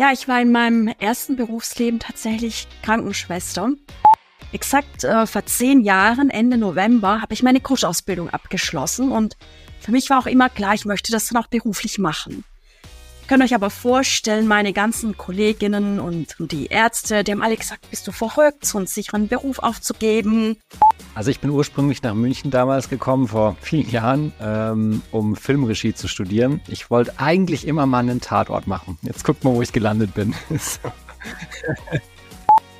[0.00, 3.72] Ja, ich war in meinem ersten Berufsleben tatsächlich Krankenschwester.
[4.50, 9.36] Exakt äh, vor zehn Jahren, Ende November, habe ich meine Kursausbildung abgeschlossen und
[9.78, 12.44] für mich war auch immer klar, ich möchte das dann auch beruflich machen.
[13.30, 18.04] Könnt euch aber vorstellen, meine ganzen Kolleginnen und die Ärzte, die haben alle gesagt, bist
[18.08, 20.56] du verrückt, so einen sicheren Beruf aufzugeben.
[21.14, 26.08] Also ich bin ursprünglich nach München damals gekommen, vor vielen Jahren, ähm, um Filmregie zu
[26.08, 26.60] studieren.
[26.66, 28.98] Ich wollte eigentlich immer mal einen Tatort machen.
[29.02, 30.34] Jetzt guckt mal, wo ich gelandet bin.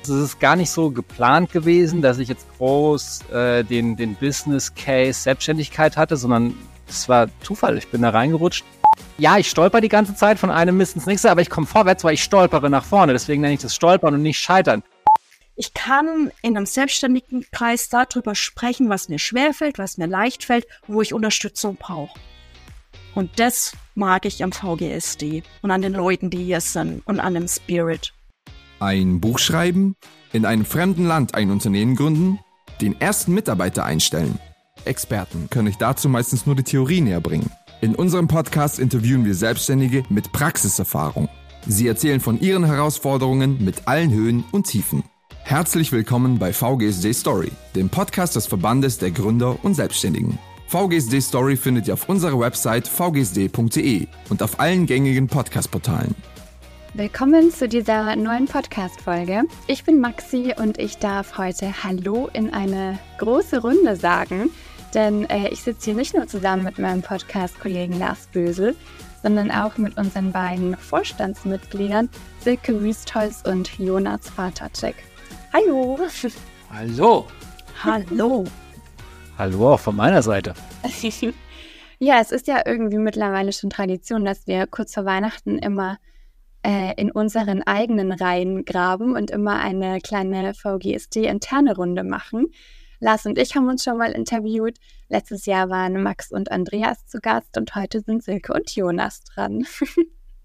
[0.03, 4.73] Es ist gar nicht so geplant gewesen, dass ich jetzt groß äh, den, den Business
[4.73, 6.55] Case Selbstständigkeit hatte, sondern
[6.89, 7.77] es war Zufall.
[7.77, 8.65] Ich bin da reingerutscht.
[9.21, 12.03] Ja, ich stolper die ganze Zeit von einem Mist ins nächste, aber ich komme vorwärts,
[12.03, 13.13] weil ich stolpere nach vorne.
[13.13, 14.81] Deswegen nenne ich das Stolpern und nicht Scheitern.
[15.55, 20.65] Ich kann in einem selbstständigen Kreis darüber sprechen, was mir schwerfällt, was mir leicht fällt,
[20.87, 22.19] wo ich Unterstützung brauche.
[23.13, 27.35] Und das mag ich am VGSD und an den Leuten, die hier sind und an
[27.35, 28.15] dem Spirit.
[28.79, 29.97] Ein Buch schreiben,
[30.33, 32.39] in einem fremden Land ein Unternehmen gründen,
[32.81, 34.39] den ersten Mitarbeiter einstellen.
[34.85, 37.51] Experten können euch dazu meistens nur die Theorie näher bringen.
[37.81, 41.29] In unserem Podcast interviewen wir Selbstständige mit Praxiserfahrung.
[41.65, 45.03] Sie erzählen von ihren Herausforderungen mit allen Höhen und Tiefen.
[45.41, 50.37] Herzlich willkommen bei VGSD Story, dem Podcast des Verbandes der Gründer und Selbstständigen.
[50.67, 56.13] VGSD Story findet ihr auf unserer Website vgsd.de und auf allen gängigen Podcast-Portalen.
[56.93, 59.45] Willkommen zu dieser neuen Podcast-Folge.
[59.65, 64.51] Ich bin Maxi und ich darf heute Hallo in eine große Runde sagen,
[64.93, 68.75] denn äh, ich sitze hier nicht nur zusammen mit meinem Podcast-Kollegen Lars Bösel,
[69.23, 74.95] sondern auch mit unseren beiden Vorstandsmitgliedern Silke Wüstholz und Jonas Vatercheck.
[75.53, 75.99] Hallo!
[76.71, 77.27] Hallo!
[77.83, 78.45] Hallo!
[79.37, 80.53] Hallo auch von meiner Seite.
[81.99, 85.97] ja, es ist ja irgendwie mittlerweile schon Tradition, dass wir kurz vor Weihnachten immer
[86.63, 92.47] äh, in unseren eigenen Reihen graben und immer eine kleine VGSD-interne Runde machen.
[93.01, 94.77] Lars und ich haben uns schon mal interviewt.
[95.09, 99.65] Letztes Jahr waren Max und Andreas zu Gast und heute sind Silke und Jonas dran.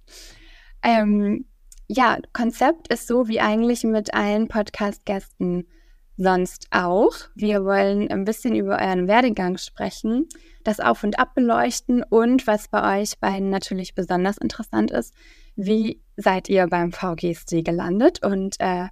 [0.83, 1.45] ähm,
[1.87, 5.69] ja, Konzept ist so wie eigentlich mit allen Podcast-Gästen
[6.16, 7.12] sonst auch.
[7.34, 10.27] Wir wollen ein bisschen über euren Werdegang sprechen,
[10.65, 15.15] das Auf und Ab beleuchten und was bei euch beiden natürlich besonders interessant ist,
[15.56, 18.87] wie seid ihr beim VGSD gelandet und äh,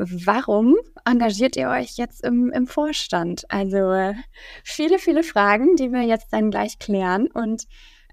[0.00, 3.44] warum engagiert ihr euch jetzt im, im Vorstand?
[3.50, 4.14] Also äh,
[4.64, 7.64] viele, viele Fragen, die wir jetzt dann gleich klären und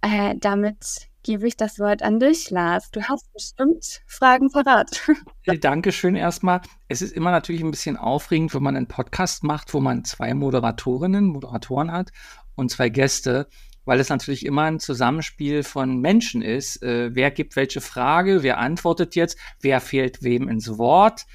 [0.01, 2.91] äh, damit gebe ich das Wort an dich, Lars.
[2.91, 5.05] Du hast bestimmt Fragen parat.
[5.59, 6.61] Dankeschön erstmal.
[6.87, 10.33] Es ist immer natürlich ein bisschen aufregend, wenn man einen Podcast macht, wo man zwei
[10.33, 12.11] Moderatorinnen, Moderatoren hat
[12.55, 13.47] und zwei Gäste
[13.87, 16.83] weil es natürlich immer ein Zusammenspiel von Menschen ist.
[16.83, 21.25] Äh, wer gibt welche Frage, wer antwortet jetzt, wer fehlt wem ins Wort.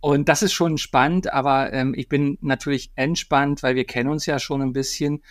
[0.00, 4.26] Und das ist schon spannend, aber ähm, ich bin natürlich entspannt, weil wir kennen uns
[4.26, 5.22] ja schon ein bisschen.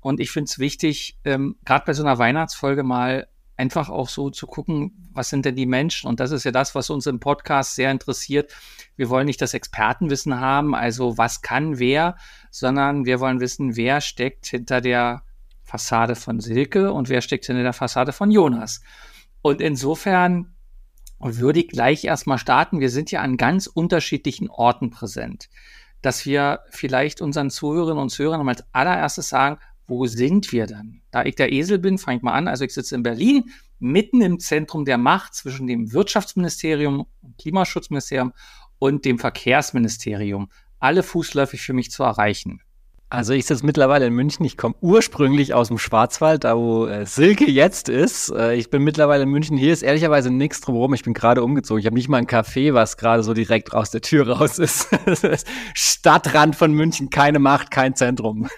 [0.00, 4.30] Und ich finde es wichtig, ähm, gerade bei so einer Weihnachtsfolge mal einfach auch so
[4.30, 6.08] zu gucken, was sind denn die Menschen?
[6.08, 8.54] Und das ist ja das, was uns im Podcast sehr interessiert.
[8.94, 12.16] Wir wollen nicht das Expertenwissen haben, also was kann wer,
[12.52, 15.24] sondern wir wollen wissen, wer steckt hinter der
[15.72, 18.82] Fassade von Silke und wer steckt hinter der Fassade von Jonas.
[19.40, 20.54] Und insofern
[21.18, 22.80] würde ich gleich erstmal starten.
[22.80, 25.48] Wir sind ja an ganz unterschiedlichen Orten präsent.
[26.02, 31.00] Dass wir vielleicht unseren Zuhörerinnen und Zuhörern als allererstes sagen, wo sind wir dann?
[31.10, 32.48] Da ich der Esel bin, fange ich mal an.
[32.48, 33.44] Also ich sitze in Berlin,
[33.78, 37.06] mitten im Zentrum der Macht zwischen dem Wirtschaftsministerium,
[37.40, 38.34] Klimaschutzministerium
[38.78, 40.50] und dem Verkehrsministerium.
[40.80, 42.60] Alle fußläufig für mich zu erreichen.
[43.12, 44.42] Also ich sitze mittlerweile in München.
[44.46, 48.30] Ich komme ursprünglich aus dem Schwarzwald, da wo äh, Silke jetzt ist.
[48.30, 49.58] Äh, ich bin mittlerweile in München.
[49.58, 50.94] Hier ist ehrlicherweise nichts drumherum.
[50.94, 51.78] Ich bin gerade umgezogen.
[51.78, 54.88] Ich habe nicht mal ein Café, was gerade so direkt aus der Tür raus ist.
[55.74, 58.48] Stadtrand von München, keine Macht, kein Zentrum.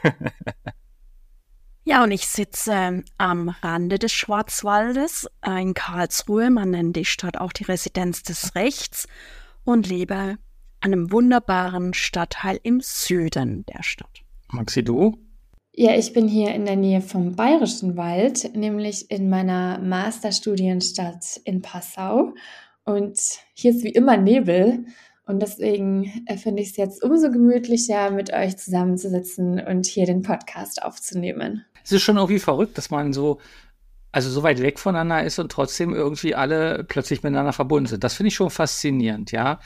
[1.84, 6.50] ja, und ich sitze ähm, am Rande des Schwarzwaldes in Karlsruhe.
[6.50, 9.08] Man nennt die Stadt auch die Residenz des Rechts
[9.64, 14.23] und lebe an einem wunderbaren Stadtteil im Süden der Stadt.
[14.52, 15.18] Maxi, du?
[15.76, 21.62] Ja, ich bin hier in der Nähe vom Bayerischen Wald, nämlich in meiner Masterstudienstadt in
[21.62, 22.32] Passau.
[22.84, 23.18] Und
[23.54, 24.84] hier ist wie immer Nebel.
[25.26, 30.22] Und deswegen äh, finde ich es jetzt umso gemütlicher, mit euch zusammenzusitzen und hier den
[30.22, 31.64] Podcast aufzunehmen.
[31.82, 33.40] Es ist schon irgendwie verrückt, dass man so,
[34.12, 38.04] also so weit weg voneinander ist und trotzdem irgendwie alle plötzlich miteinander verbunden sind.
[38.04, 39.58] Das finde ich schon faszinierend, ja.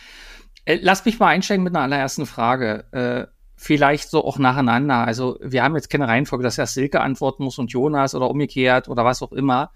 [0.64, 3.28] Äh, Lass mich mal einsteigen mit einer allerersten Frage.
[3.60, 5.04] Vielleicht so auch nacheinander.
[5.04, 8.88] Also wir haben jetzt keine Reihenfolge, dass erst Silke antworten muss und Jonas oder umgekehrt
[8.88, 9.72] oder was auch immer.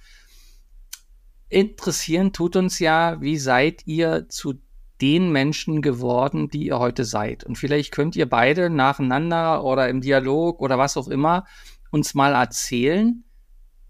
[1.48, 4.54] interessieren tut uns ja, wie seid ihr zu
[5.00, 7.42] den Menschen geworden, die ihr heute seid?
[7.42, 11.44] Und vielleicht könnt ihr beide nacheinander oder im Dialog oder was auch immer
[11.90, 13.24] uns mal erzählen,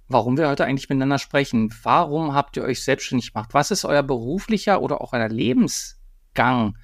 [0.08, 1.72] warum wir heute eigentlich miteinander sprechen.
[1.82, 3.50] Warum habt ihr euch selbstständig gemacht?
[3.52, 6.78] Was ist euer beruflicher oder auch euer Lebensgang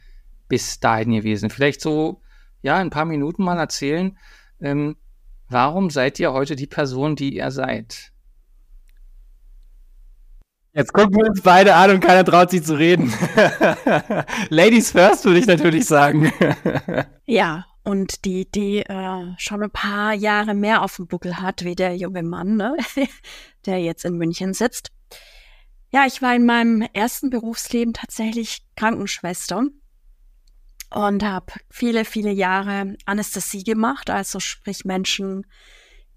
[0.46, 1.48] bis dahin gewesen?
[1.48, 2.20] Vielleicht so,
[2.62, 4.18] ja, ein paar Minuten mal erzählen,
[4.60, 4.96] ähm,
[5.48, 8.12] warum seid ihr heute die Person, die ihr seid?
[10.74, 13.12] Jetzt gucken wir uns beide an und keiner traut sich zu reden.
[14.48, 16.30] Ladies first, würde ich natürlich sagen.
[17.26, 21.74] ja, und die, die äh, schon ein paar Jahre mehr auf dem Buckel hat, wie
[21.74, 22.76] der junge Mann, ne?
[23.66, 24.90] der jetzt in München sitzt.
[25.90, 29.64] Ja, ich war in meinem ersten Berufsleben tatsächlich Krankenschwester
[30.90, 35.46] und habe viele, viele Jahre Anästhesie gemacht, also sprich Menschen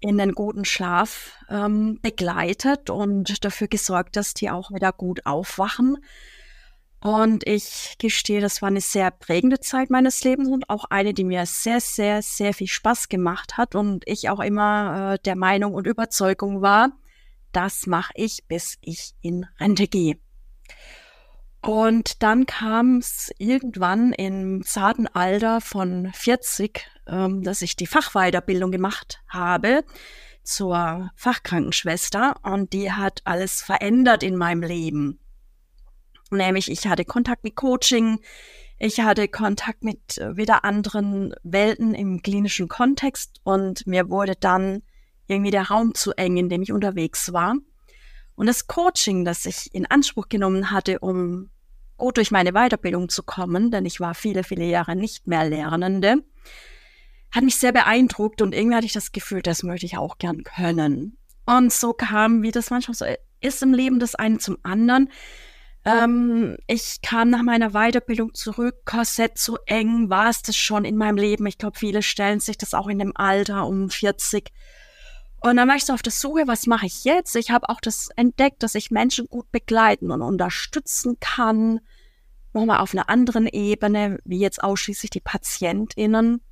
[0.00, 5.98] in den guten Schlaf ähm, begleitet und dafür gesorgt, dass die auch wieder gut aufwachen.
[7.00, 11.24] Und ich gestehe, das war eine sehr prägende Zeit meines Lebens und auch eine, die
[11.24, 15.74] mir sehr, sehr, sehr viel Spaß gemacht hat und ich auch immer äh, der Meinung
[15.74, 16.92] und Überzeugung war,
[17.50, 20.16] das mache ich, bis ich in Rente gehe.
[21.62, 28.72] Und dann kam es irgendwann im zarten Alter von 40, ähm, dass ich die Fachweiterbildung
[28.72, 29.84] gemacht habe
[30.42, 35.20] zur Fachkrankenschwester und die hat alles verändert in meinem Leben.
[36.32, 38.18] Nämlich ich hatte Kontakt mit Coaching,
[38.80, 44.82] ich hatte Kontakt mit äh, wieder anderen Welten im klinischen Kontext und mir wurde dann
[45.28, 47.54] irgendwie der Raum zu eng, in dem ich unterwegs war.
[48.34, 51.50] Und das Coaching, das ich in Anspruch genommen hatte, um
[51.96, 56.24] gut durch meine Weiterbildung zu kommen, denn ich war viele, viele Jahre nicht mehr Lernende,
[57.30, 60.42] hat mich sehr beeindruckt und irgendwie hatte ich das Gefühl, das möchte ich auch gern
[60.42, 61.16] können.
[61.46, 63.04] Und so kam, wie das manchmal so
[63.40, 65.10] ist im Leben, das eine zum anderen.
[65.84, 70.96] Ähm, ich kam nach meiner Weiterbildung zurück, Korsett zu eng, war es das schon in
[70.96, 71.46] meinem Leben.
[71.46, 74.52] Ich glaube, viele stellen sich das auch in dem Alter um 40
[75.42, 77.34] und dann war ich so auf der Suche, was mache ich jetzt?
[77.34, 81.80] Ich habe auch das entdeckt, dass ich Menschen gut begleiten und unterstützen kann.
[82.52, 86.42] Nochmal auf einer anderen Ebene, wie jetzt ausschließlich die PatientInnen.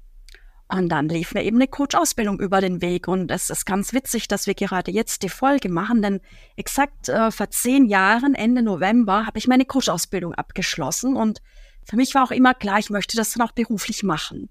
[0.72, 3.06] Und dann lief mir eben eine Coach-Ausbildung über den Weg.
[3.06, 6.20] Und es ist ganz witzig, dass wir gerade jetzt die Folge machen, denn
[6.56, 11.16] exakt äh, vor zehn Jahren, Ende November, habe ich meine Coach-Ausbildung abgeschlossen.
[11.16, 11.42] Und
[11.84, 14.48] für mich war auch immer klar, ich möchte das dann auch beruflich machen.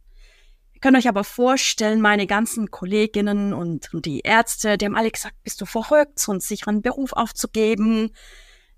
[0.80, 5.12] Ihr könnt euch aber vorstellen, meine ganzen Kolleginnen und, und die Ärzte, die haben alle
[5.12, 8.12] gesagt, bist du verrückt, so einen sicheren Beruf aufzugeben?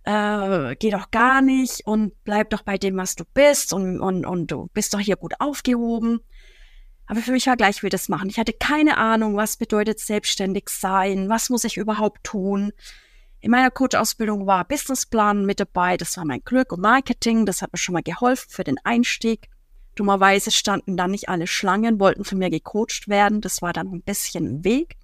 [0.01, 4.25] Äh, geh doch gar nicht und bleib doch bei dem, was du bist und, und,
[4.25, 6.21] und du bist doch hier gut aufgehoben.
[7.05, 8.31] Aber für mich war gleich, ich will das machen.
[8.31, 12.71] Ich hatte keine Ahnung, was bedeutet selbstständig sein, was muss ich überhaupt tun.
[13.41, 17.71] In meiner Coach-Ausbildung war Businessplan mit dabei, das war mein Glück und Marketing, das hat
[17.71, 19.49] mir schon mal geholfen für den Einstieg.
[19.95, 23.41] Dummerweise standen dann nicht alle Schlangen, wollten von mir gecoacht werden.
[23.41, 24.95] Das war dann ein bisschen ein Weg.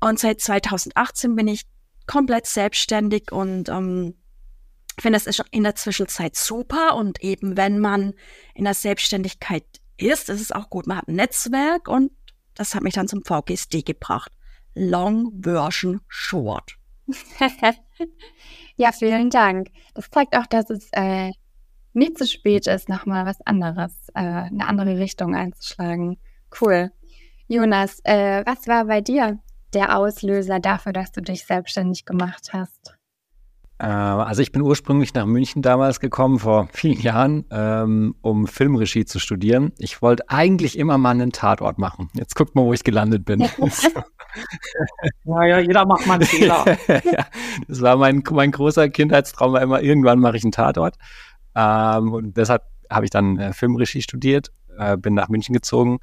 [0.00, 1.62] Und seit 2018 bin ich
[2.06, 4.14] komplett selbstständig und ähm,
[4.98, 6.96] finde es in der Zwischenzeit super.
[6.96, 8.14] Und eben wenn man
[8.54, 9.64] in der Selbstständigkeit
[9.96, 10.86] ist, ist es auch gut.
[10.86, 12.12] Man hat ein Netzwerk und
[12.54, 14.32] das hat mich dann zum VGSD gebracht.
[14.74, 16.76] Long Version Short.
[18.76, 19.68] ja, vielen Dank.
[19.94, 21.32] Das zeigt auch, dass es äh,
[21.92, 26.18] nicht zu spät ist, nochmal was anderes, äh, eine andere Richtung einzuschlagen.
[26.60, 26.90] Cool.
[27.48, 29.38] Jonas, äh, was war bei dir
[29.74, 32.96] der Auslöser dafür, dass du dich selbstständig gemacht hast?
[33.78, 39.04] Äh, also ich bin ursprünglich nach München damals gekommen, vor vielen Jahren, ähm, um Filmregie
[39.04, 39.72] zu studieren.
[39.78, 42.08] Ich wollte eigentlich immer mal einen Tatort machen.
[42.14, 43.40] Jetzt guckt mal, wo ich gelandet bin.
[45.24, 46.64] ja, ja, jeder macht mal einen Fehler.
[46.88, 47.26] ja,
[47.66, 50.96] das war mein, mein großer Kindheitstraum, war immer, irgendwann mache ich einen Tatort.
[51.54, 55.98] Ähm, und deshalb habe ich dann äh, Filmregie studiert, äh, bin nach München gezogen.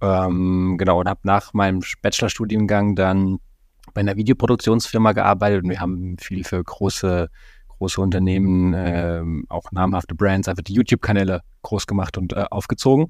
[0.00, 3.38] Ähm, genau, und habe nach meinem Bachelorstudiengang dann
[3.94, 7.30] bei einer Videoproduktionsfirma gearbeitet und wir haben viel für große,
[7.68, 13.08] große Unternehmen, äh, auch namhafte Brands, einfach die YouTube-Kanäle groß gemacht und äh, aufgezogen.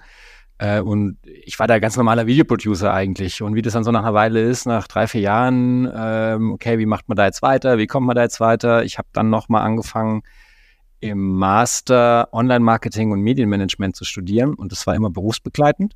[0.59, 3.43] Äh, und ich war da ganz normaler Videoproducer eigentlich.
[3.43, 6.79] Und wie das dann so nach einer Weile ist, nach drei, vier Jahren, ähm, okay,
[6.79, 7.79] wie macht man da jetzt weiter?
[7.79, 8.85] Wie kommt man da jetzt weiter?
[8.85, 10.23] Ich habe dann nochmal angefangen,
[11.01, 15.95] im Master Online-Marketing und Medienmanagement zu studieren und das war immer berufsbegleitend.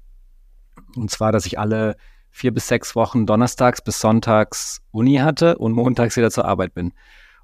[0.97, 1.97] Und zwar, dass ich alle
[2.31, 6.93] vier bis sechs Wochen donnerstags bis sonntags Uni hatte und montags wieder zur Arbeit bin.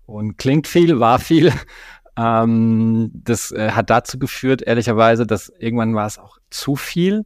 [0.07, 1.53] Und klingt viel, war viel.
[2.21, 7.25] Ähm, das äh, hat dazu geführt, ehrlicherweise, dass irgendwann war es auch zu viel,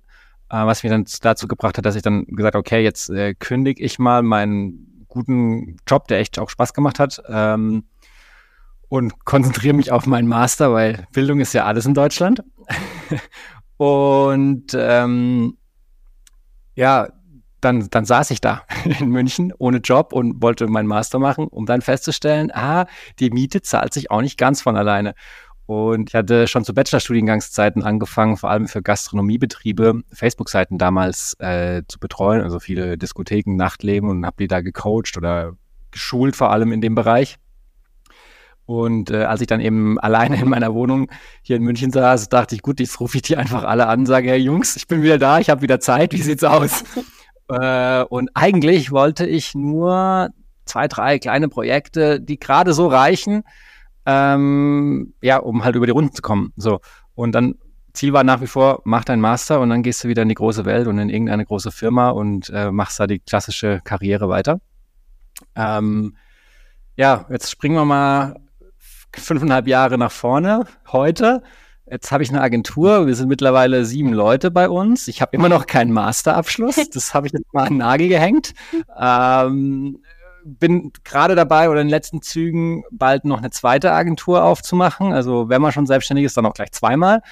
[0.50, 3.82] äh, was mich dann dazu gebracht hat, dass ich dann gesagt okay, jetzt äh, kündige
[3.82, 7.22] ich mal meinen guten Job, der echt auch Spaß gemacht hat.
[7.26, 7.84] Ähm,
[8.92, 12.44] und konzentriere mich auf meinen Master, weil Bildung ist ja alles in Deutschland.
[13.78, 15.56] und ähm,
[16.74, 17.08] ja,
[17.62, 18.64] dann, dann saß ich da
[19.00, 22.84] in München ohne Job und wollte meinen Master machen, um dann festzustellen, ah,
[23.18, 25.14] die Miete zahlt sich auch nicht ganz von alleine.
[25.64, 31.98] Und ich hatte schon zu Bachelorstudiengangszeiten angefangen, vor allem für Gastronomiebetriebe, Facebook-Seiten damals äh, zu
[31.98, 35.54] betreuen, also viele Diskotheken, Nachtleben und habe die da gecoacht oder
[35.92, 37.38] geschult, vor allem in dem Bereich.
[38.72, 41.10] Und äh, als ich dann eben alleine in meiner Wohnung
[41.42, 44.30] hier in München saß, dachte ich, gut, jetzt rufe ich die einfach alle an, sage,
[44.30, 46.82] hey Jungs, ich bin wieder da, ich habe wieder Zeit, wie sieht's aus?
[47.48, 50.30] äh, und eigentlich wollte ich nur
[50.64, 53.42] zwei, drei kleine Projekte, die gerade so reichen,
[54.06, 56.54] ähm, ja, um halt über die Runden zu kommen.
[56.56, 56.80] So.
[57.14, 57.56] Und dann
[57.92, 60.34] Ziel war nach wie vor, mach deinen Master und dann gehst du wieder in die
[60.34, 64.62] große Welt und in irgendeine große Firma und äh, machst da die klassische Karriere weiter.
[65.54, 66.16] Ähm,
[66.96, 68.36] ja, jetzt springen wir mal
[69.16, 70.66] fünfeinhalb Jahre nach vorne.
[70.90, 71.42] Heute,
[71.90, 73.06] jetzt habe ich eine Agentur.
[73.06, 75.08] Wir sind mittlerweile sieben Leute bei uns.
[75.08, 76.76] Ich habe immer noch keinen Masterabschluss.
[76.92, 78.54] Das habe ich jetzt mal an den Nagel gehängt.
[78.98, 80.02] Ähm,
[80.44, 85.12] bin gerade dabei oder in den letzten Zügen bald noch eine zweite Agentur aufzumachen.
[85.12, 87.22] Also wenn man schon selbstständig ist, dann auch gleich zweimal.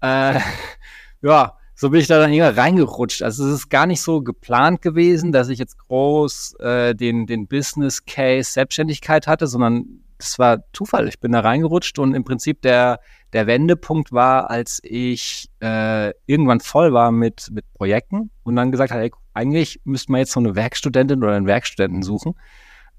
[0.00, 0.38] Äh,
[1.22, 3.22] ja, so bin ich da dann irgendwie reingerutscht.
[3.22, 7.48] Also es ist gar nicht so geplant gewesen, dass ich jetzt groß äh, den, den
[7.48, 11.08] Business Case Selbstständigkeit hatte, sondern das war Zufall.
[11.08, 13.00] Ich bin da reingerutscht und im Prinzip der,
[13.32, 18.92] der Wendepunkt war, als ich äh, irgendwann voll war mit, mit Projekten und dann gesagt
[18.92, 22.34] habe, ey, eigentlich müsste man jetzt so eine Werkstudentin oder einen Werkstudenten suchen,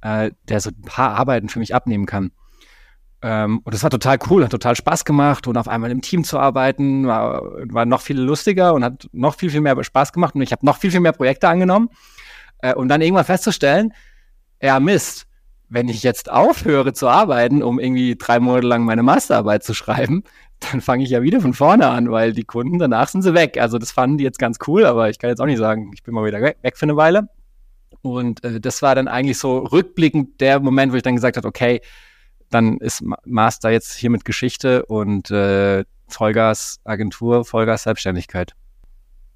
[0.02, 2.32] äh, der so ein paar Arbeiten für mich abnehmen kann.
[3.22, 6.26] Ähm, und das war total cool, hat total Spaß gemacht und auf einmal im Team
[6.26, 10.36] zu arbeiten war, war noch viel lustiger und hat noch viel, viel mehr Spaß gemacht
[10.36, 11.90] und ich habe noch viel, viel mehr Projekte angenommen.
[12.60, 13.94] Äh, und dann irgendwann festzustellen,
[14.62, 15.26] ja Mist,
[15.74, 20.24] wenn ich jetzt aufhöre zu arbeiten, um irgendwie drei Monate lang meine Masterarbeit zu schreiben,
[20.60, 23.58] dann fange ich ja wieder von vorne an, weil die Kunden danach sind sie weg.
[23.60, 26.04] Also das fanden die jetzt ganz cool, aber ich kann jetzt auch nicht sagen, ich
[26.04, 27.28] bin mal wieder weg für eine Weile.
[28.04, 31.48] Und äh, das war dann eigentlich so rückblickend der Moment, wo ich dann gesagt habe,
[31.48, 31.82] okay,
[32.52, 38.54] dann ist Master jetzt hier mit Geschichte und äh, Vollgas Agentur, Vollgas Selbstständigkeit.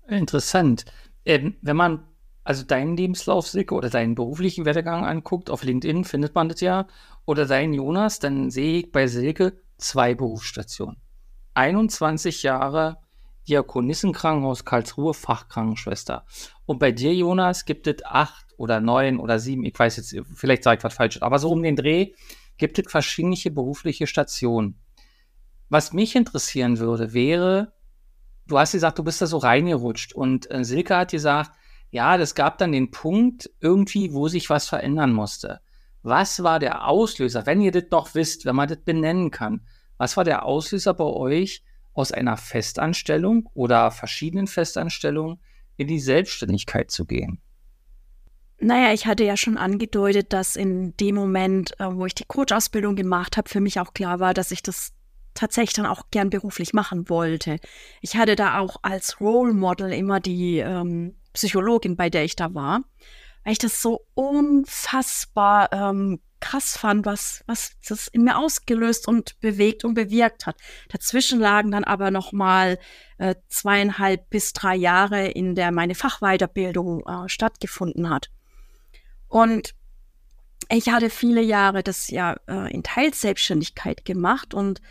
[0.08, 0.86] Interessant.
[1.25, 2.03] Ähm, wenn man
[2.48, 6.88] also deinen Lebenslauf, Silke, oder deinen beruflichen Werdegang anguckt, auf LinkedIn findet man das ja,
[7.25, 10.96] oder deinen Jonas, dann sehe ich bei Silke zwei Berufsstationen.
[11.56, 13.00] 21 Jahre
[13.50, 16.25] Diakonissenkrankenhaus Karlsruhe, Fachkrankenschwester.
[16.66, 20.63] Und bei dir, Jonas, gibt es acht oder neun oder sieben, ich weiß jetzt, vielleicht
[20.63, 22.13] sage ich was falsch, aber so um den Dreh
[22.58, 24.80] gibt es verschiedene berufliche Stationen.
[25.68, 27.74] Was mich interessieren würde, wäre,
[28.48, 31.51] du hast gesagt, du bist da so reingerutscht und äh, Silke hat gesagt,
[31.89, 35.62] ja, das gab dann den Punkt irgendwie, wo sich was verändern musste.
[36.03, 39.62] Was war der Auslöser, wenn ihr das doch wisst, wenn man das benennen kann?
[39.98, 41.63] Was war der Auslöser bei euch,
[41.94, 45.39] aus einer Festanstellung oder verschiedenen Festanstellungen
[45.77, 47.41] in die Selbstständigkeit zu gehen?
[48.60, 52.96] Naja, ich hatte ja schon angedeutet, dass in dem Moment, äh, wo ich die Coach-Ausbildung
[52.96, 54.94] gemacht habe, für mich auch klar war, dass ich das
[55.36, 57.60] tatsächlich dann auch gern beruflich machen wollte.
[58.01, 62.53] Ich hatte da auch als Role Model immer die ähm, Psychologin, bei der ich da
[62.56, 62.82] war,
[63.44, 69.39] weil ich das so unfassbar ähm, krass fand, was, was das in mir ausgelöst und
[69.39, 70.58] bewegt und bewirkt hat.
[70.89, 72.79] Dazwischen lagen dann aber noch mal
[73.20, 78.29] äh, zweieinhalb bis drei Jahre, in der meine Fachweiterbildung äh, stattgefunden hat.
[79.27, 79.75] Und
[80.70, 84.82] ich hatte viele Jahre das ja äh, in Teilselbstständigkeit gemacht und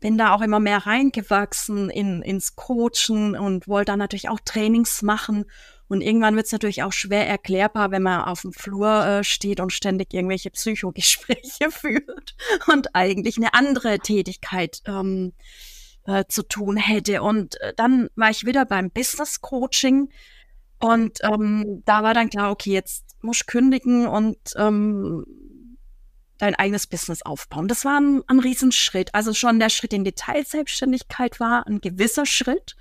[0.00, 5.02] bin da auch immer mehr reingewachsen in, ins Coachen und wollte dann natürlich auch Trainings
[5.02, 5.46] machen
[5.88, 9.60] und irgendwann wird es natürlich auch schwer erklärbar, wenn man auf dem Flur äh, steht
[9.60, 12.34] und ständig irgendwelche Psychogespräche führt
[12.66, 15.32] und eigentlich eine andere Tätigkeit ähm,
[16.06, 17.22] äh, zu tun hätte.
[17.22, 20.08] Und äh, dann war ich wieder beim Business Coaching
[20.80, 25.24] und ähm, da war dann klar, okay, jetzt muss ich kündigen und ähm,
[26.38, 27.68] dein eigenes Business aufbauen.
[27.68, 29.14] Das war ein, ein Riesenschritt.
[29.14, 32.76] Also schon der Schritt in Detailselbstständigkeit war ein gewisser Schritt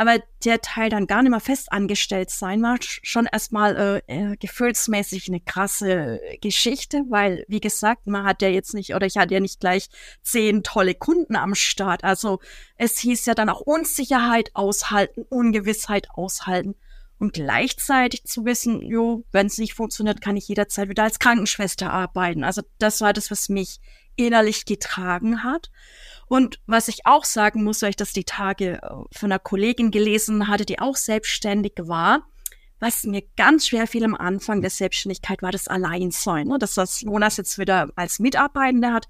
[0.00, 4.36] aber der Teil dann gar nicht mehr fest angestellt sein war schon erstmal äh, äh,
[4.36, 9.34] gefühlsmäßig eine krasse Geschichte, weil, wie gesagt, man hat ja jetzt nicht, oder ich hatte
[9.34, 9.90] ja nicht gleich
[10.22, 12.02] zehn tolle Kunden am Start.
[12.02, 12.40] Also
[12.76, 16.76] es hieß ja dann auch Unsicherheit aushalten, Ungewissheit aushalten.
[17.20, 21.92] Und gleichzeitig zu wissen, jo, wenn es nicht funktioniert, kann ich jederzeit wieder als Krankenschwester
[21.92, 22.44] arbeiten.
[22.44, 23.78] Also das war das, was mich
[24.16, 25.70] innerlich getragen hat.
[26.26, 29.90] Und was ich auch sagen muss, weil ich das die Tage äh, von einer Kollegin
[29.90, 32.22] gelesen hatte, die auch selbstständig war,
[32.78, 36.48] was mir ganz schwer fiel am Anfang der Selbstständigkeit, war das Alleinsein.
[36.48, 36.58] Ne?
[36.58, 39.06] Das, was Jonas jetzt wieder als Mitarbeitender hat.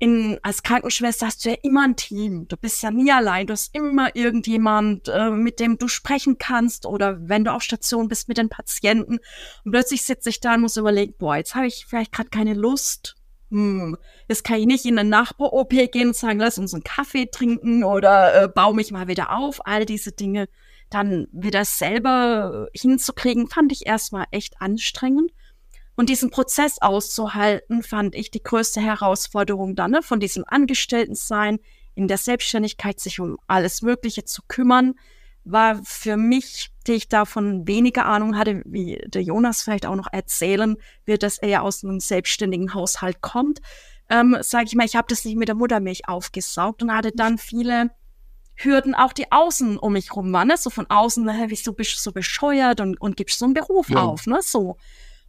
[0.00, 2.48] In, als Krankenschwester hast du ja immer ein Team.
[2.48, 3.46] Du bist ja nie allein.
[3.46, 8.08] Du hast immer irgendjemand, äh, mit dem du sprechen kannst oder wenn du auf Station
[8.08, 9.18] bist mit den Patienten.
[9.62, 12.54] Und plötzlich sitze ich da und muss überlegen, boah, jetzt habe ich vielleicht gerade keine
[12.54, 13.14] Lust.
[13.50, 17.26] Hm, jetzt kann ich nicht in eine Nachbar-OP gehen und sagen, lass uns einen Kaffee
[17.26, 19.66] trinken oder äh, baue mich mal wieder auf.
[19.66, 20.48] All diese Dinge
[20.88, 25.30] dann wieder selber hinzukriegen, fand ich erstmal echt anstrengend.
[26.00, 30.00] Und diesen Prozess auszuhalten, fand ich die größte Herausforderung dann, ne?
[30.00, 31.58] von diesem Angestelltensein
[31.94, 34.94] in der Selbstständigkeit, sich um alles Mögliche zu kümmern,
[35.44, 40.10] war für mich, die ich davon weniger Ahnung hatte, wie der Jonas vielleicht auch noch
[40.10, 43.60] erzählen wird, dass er ja aus einem selbstständigen Haushalt kommt,
[44.08, 47.36] ähm, sage ich mal, ich habe das nicht mit der Muttermilch aufgesaugt und hatte dann
[47.36, 47.90] viele
[48.54, 50.56] Hürden, auch die außen um mich rum waren, ne?
[50.56, 53.90] so von außen, hä, wieso bist du so bescheuert und, und gibst so einen Beruf
[53.90, 54.02] ja.
[54.02, 54.78] auf, ne, so.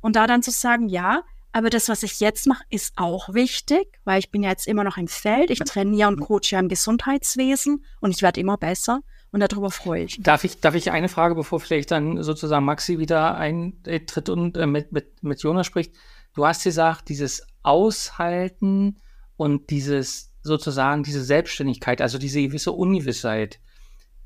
[0.01, 3.99] Und da dann zu sagen, ja, aber das, was ich jetzt mache, ist auch wichtig,
[4.05, 5.49] weil ich bin ja jetzt immer noch im Feld.
[5.49, 10.05] Ich trainiere und coache ja im Gesundheitswesen und ich werde immer besser und darüber freue
[10.05, 10.21] ich.
[10.21, 14.65] Darf ich, darf ich eine Frage, bevor vielleicht dann sozusagen Maxi wieder eintritt und äh,
[14.65, 15.93] mit, mit, mit Jonas spricht?
[16.33, 19.01] Du hast gesagt, dieses Aushalten
[19.35, 23.59] und dieses sozusagen diese Selbstständigkeit, also diese gewisse Ungewissheit.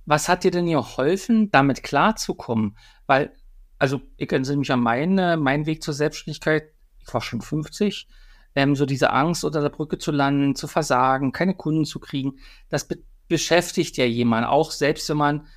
[0.05, 2.77] Was hat dir denn geholfen, damit klarzukommen?
[3.07, 3.33] Weil
[3.77, 8.07] also ich erinnere mich an meine, meinen Weg zur Selbstständigkeit, ich war schon 50,
[8.55, 12.39] ähm, so diese Angst, unter der Brücke zu landen, zu versagen, keine Kunden zu kriegen,
[12.69, 15.47] das be beschäftigt ja jemand, auch selbst wenn man,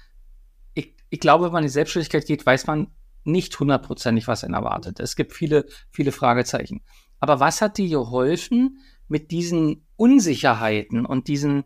[0.73, 2.91] ich, ich glaube, wenn man in die Selbstständigkeit geht, weiß man
[3.25, 5.01] nicht hundertprozentig, was einen erwartet.
[5.01, 6.81] Es gibt viele, viele Fragezeichen.
[7.21, 11.65] Aber was hat dir geholfen, mit diesen Unsicherheiten und diesen,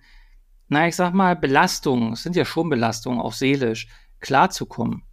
[0.69, 5.05] na, ich sag mal, Belastungen, es sind ja schon Belastungen, auch seelisch, klarzukommen?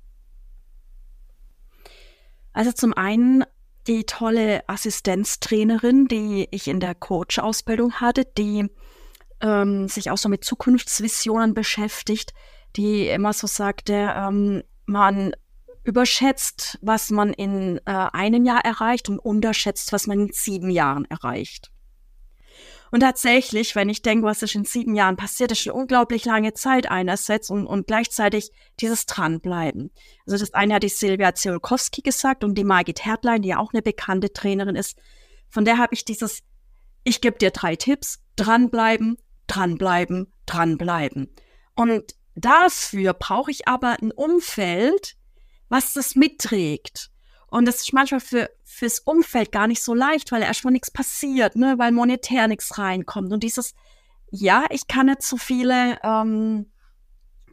[2.54, 3.44] Also zum einen
[3.88, 8.70] die tolle Assistenztrainerin, die ich in der Coach-Ausbildung hatte, die
[9.42, 12.34] ähm, sich auch so mit Zukunftsvisionen beschäftigt,
[12.76, 15.34] die immer so sagte, ähm, man
[15.84, 21.06] überschätzt, was man in äh, einem Jahr erreicht und unterschätzt, was man in sieben Jahren
[21.06, 21.72] erreicht.
[22.92, 26.54] Und tatsächlich, wenn ich denke, was ist in sieben Jahren passiert, ist schon unglaublich lange
[26.54, 29.92] Zeit einerseits und, und gleichzeitig dieses Dranbleiben.
[30.26, 33.74] Also das eine hat die Silvia Ziolkowski gesagt und die Margit Hertlein, die ja auch
[33.74, 34.98] eine bekannte Trainerin ist.
[35.50, 36.42] Von der habe ich dieses,
[37.04, 41.30] ich gebe dir drei Tipps, dranbleiben, dranbleiben, dranbleiben.
[41.76, 45.16] Und dafür brauche ich aber ein Umfeld,
[45.70, 47.12] was das mitträgt.
[47.50, 51.56] Und das ist manchmal für, fürs Umfeld gar nicht so leicht, weil erstmal nichts passiert,
[51.56, 53.32] ne, weil monetär nichts reinkommt.
[53.32, 53.74] Und dieses,
[54.32, 56.68] ja, ich kann nicht so viele ähm,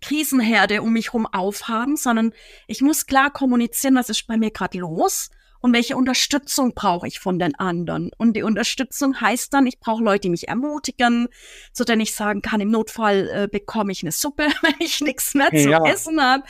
[0.01, 2.33] Krisenherde um mich herum aufhaben, sondern
[2.67, 5.31] ich muss klar kommunizieren, was ist bei mir gerade los
[5.61, 8.11] und welche Unterstützung brauche ich von den anderen.
[8.19, 11.29] Und die Unterstützung heißt dann, ich brauche Leute, die mich ermutigen,
[11.73, 15.35] so denen ich sagen kann, im Notfall äh, bekomme ich eine Suppe, wenn ich nichts
[15.35, 15.85] mehr zu ja.
[15.85, 16.45] essen habe.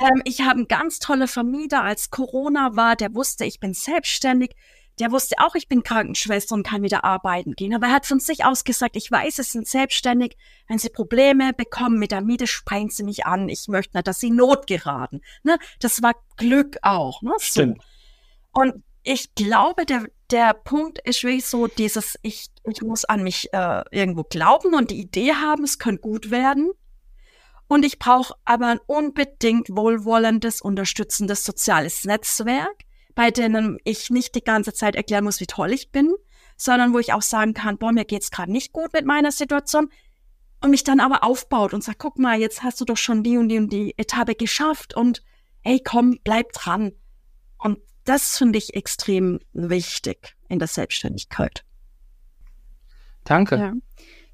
[0.00, 4.54] Ähm, ich habe einen ganz tolle Vermieter, als Corona war, der wusste, ich bin selbstständig.
[5.00, 7.74] Der wusste auch, ich bin Krankenschwester und kann wieder arbeiten gehen.
[7.74, 10.36] Aber er hat von sich aus gesagt, ich weiß, Sie sind selbstständig.
[10.68, 13.48] Wenn Sie Probleme bekommen mit der Miete, sprechen Sie mich an.
[13.48, 15.20] Ich möchte nicht, dass Sie Not geraten.
[15.42, 15.58] Ne?
[15.80, 17.22] Das war Glück auch.
[17.22, 17.32] Ne?
[17.38, 17.44] So.
[17.44, 17.82] Stimmt.
[18.52, 23.52] Und ich glaube, der, der Punkt ist wirklich so dieses, ich, ich muss an mich
[23.52, 26.70] äh, irgendwo glauben und die Idee haben, es könnte gut werden.
[27.66, 34.44] Und ich brauche aber ein unbedingt wohlwollendes, unterstützendes soziales Netzwerk, bei denen ich nicht die
[34.44, 36.12] ganze Zeit erklären muss, wie toll ich bin,
[36.56, 39.90] sondern wo ich auch sagen kann, boah, mir geht's gerade nicht gut mit meiner Situation
[40.60, 43.36] und mich dann aber aufbaut und sagt, guck mal, jetzt hast du doch schon die
[43.38, 45.22] und die und die Etappe geschafft und
[45.62, 46.92] ey, komm, bleib dran.
[47.58, 51.64] Und das finde ich extrem wichtig in der Selbstständigkeit.
[53.24, 53.56] Danke.
[53.56, 53.72] Ja.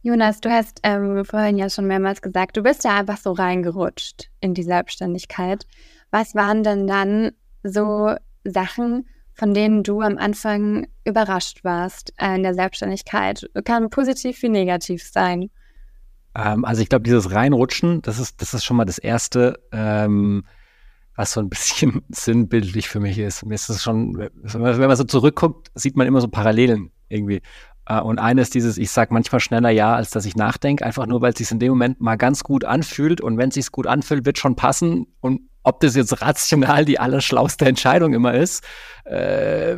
[0.02, 4.30] Jonas, du hast ähm, vorhin ja schon mehrmals gesagt, du bist ja einfach so reingerutscht
[4.40, 5.66] in die Selbstständigkeit.
[6.10, 7.32] Was waren denn dann
[7.62, 13.44] so Sachen, von denen du am Anfang überrascht warst äh, in der Selbstständigkeit?
[13.66, 15.50] Kann positiv wie negativ sein.
[16.34, 20.44] Ähm, also ich glaube, dieses Reinrutschen, das ist, das ist schon mal das Erste, ähm,
[21.14, 23.44] was so ein bisschen sinnbildlich für mich ist.
[23.44, 27.42] Mir ist es schon, wenn man so zurückguckt, sieht man immer so Parallelen irgendwie.
[27.90, 31.20] Äh, und eines dieses, ich sage manchmal schneller Ja, als dass ich nachdenke, einfach nur,
[31.20, 33.20] weil es sich in dem Moment mal ganz gut anfühlt.
[33.20, 35.06] Und wenn es sich gut anfühlt, wird schon passen.
[35.20, 38.64] Und ob das jetzt rational die allerschlauste Entscheidung immer ist,
[39.04, 39.76] äh,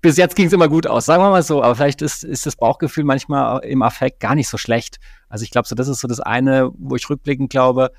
[0.00, 1.62] bis jetzt ging es immer gut aus, sagen wir mal so.
[1.62, 4.98] Aber vielleicht ist, ist das Bauchgefühl manchmal im Affekt gar nicht so schlecht.
[5.28, 7.92] Also ich glaube, so das ist so das eine, wo ich rückblickend glaube,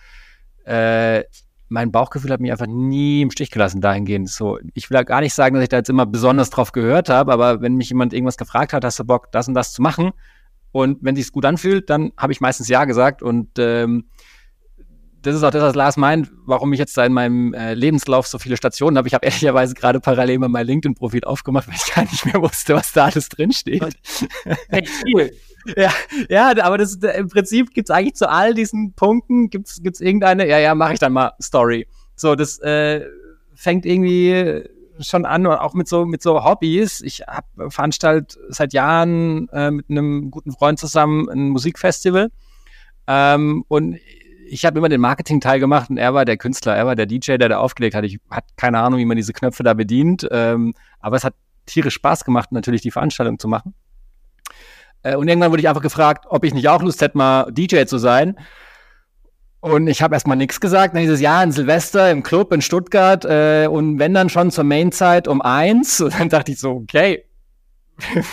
[0.65, 1.23] äh,
[1.73, 4.29] mein Bauchgefühl hat mich einfach nie im Stich gelassen dahingehend.
[4.29, 7.09] So, ich will ja gar nicht sagen, dass ich da jetzt immer besonders drauf gehört
[7.09, 9.81] habe, aber wenn mich jemand irgendwas gefragt hat, hast du Bock, das und das zu
[9.81, 10.11] machen,
[10.73, 13.21] Und wenn sich's gut anfühlt, dann habe ich meistens ja gesagt.
[13.21, 14.05] Und ähm,
[15.21, 18.27] das ist auch das, was Lars meint, warum ich jetzt da in meinem äh, Lebenslauf
[18.27, 19.07] so viele Stationen habe.
[19.07, 22.73] Ich habe ehrlicherweise gerade parallel mal mein LinkedIn-Profil aufgemacht, weil ich gar nicht mehr wusste,
[22.73, 23.95] was da alles drinsteht.
[25.77, 25.91] Ja,
[26.29, 30.59] ja, aber das im Prinzip gibt's eigentlich zu all diesen Punkten gibt's gibt's irgendeine, ja,
[30.59, 31.87] ja, mache ich dann mal Story.
[32.15, 33.05] So, das äh,
[33.55, 34.63] fängt irgendwie
[34.99, 37.01] schon an, auch mit so mit so Hobbys.
[37.01, 42.29] Ich hab, veranstalt seit Jahren äh, mit einem guten Freund zusammen ein Musikfestival.
[43.07, 43.97] Ähm, und
[44.47, 47.37] ich habe immer den Marketing-Teil gemacht und er war der Künstler, er war der DJ,
[47.37, 48.03] der da aufgelegt hat.
[48.03, 51.33] Ich hatte keine Ahnung, wie man diese Knöpfe da bedient, ähm, aber es hat
[51.65, 53.73] tierisch Spaß gemacht, natürlich die Veranstaltung zu machen.
[55.03, 57.85] Äh, und irgendwann wurde ich einfach gefragt, ob ich nicht auch Lust hätte, mal DJ
[57.85, 58.37] zu sein.
[59.59, 60.93] Und ich habe erstmal nichts gesagt.
[60.93, 64.65] Dann dieses Jahr in Silvester im Club in Stuttgart äh, und wenn dann schon zur
[64.65, 66.01] Mainzeit um eins.
[66.01, 67.25] Und dann dachte ich so, okay,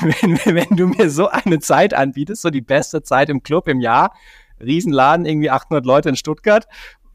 [0.01, 3.81] wenn, wenn du mir so eine Zeit anbietest, so die beste Zeit im Club im
[3.81, 4.13] Jahr,
[4.61, 6.67] Riesenladen, irgendwie 800 Leute in Stuttgart.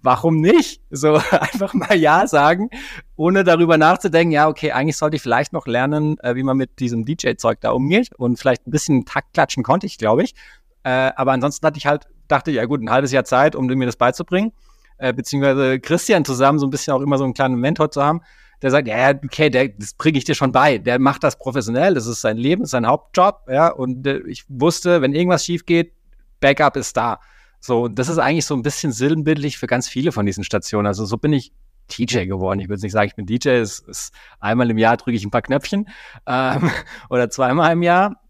[0.05, 0.81] Warum nicht?
[0.91, 2.69] So einfach mal Ja sagen,
[3.15, 6.79] ohne darüber nachzudenken, ja, okay, eigentlich sollte ich vielleicht noch lernen, äh, wie man mit
[6.79, 8.09] diesem DJ-Zeug da umgeht.
[8.15, 10.35] Und vielleicht ein bisschen Takt klatschen konnte ich, glaube ich.
[10.83, 13.65] Äh, aber ansonsten hatte ich halt, dachte ich, ja gut, ein halbes Jahr Zeit, um
[13.65, 14.51] mir das beizubringen.
[14.99, 18.21] Äh, beziehungsweise Christian zusammen so ein bisschen auch immer so einen kleinen Mentor zu haben,
[18.61, 20.77] der sagt, ja, okay, der, das bringe ich dir schon bei.
[20.77, 23.69] Der macht das professionell, das ist sein Leben, das ist sein Hauptjob, ja.
[23.69, 25.93] Und ich wusste, wenn irgendwas schief geht,
[26.39, 27.19] Backup ist da.
[27.65, 30.85] So, das ist eigentlich so ein bisschen sinnbildlich für ganz viele von diesen Stationen.
[30.85, 31.51] Also so bin ich
[31.89, 32.59] DJ geworden.
[32.59, 33.49] Ich würde nicht sagen, ich bin DJ.
[33.49, 35.89] Es ist einmal im Jahr drücke ich ein paar Knöpfchen
[36.27, 36.69] ähm,
[37.09, 38.21] oder zweimal im Jahr.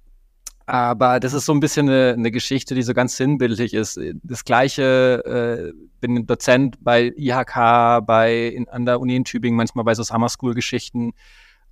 [0.67, 3.99] Aber das ist so ein bisschen eine, eine Geschichte, die so ganz sinnbildlich ist.
[4.23, 9.83] Das gleiche, äh, bin Dozent bei IHK, bei in, an der Uni in Tübingen, manchmal
[9.83, 11.11] bei so Summer School Geschichten.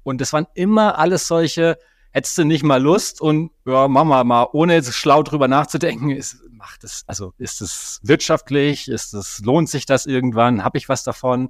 [0.03, 1.77] Und das waren immer alles solche,
[2.13, 6.11] hättest du nicht mal Lust und ja, mach mal, mal ohne jetzt schlau drüber nachzudenken,
[6.11, 10.87] ist, macht es, also ist es wirtschaftlich, ist es, lohnt sich das irgendwann, habe ich
[10.87, 11.49] was davon?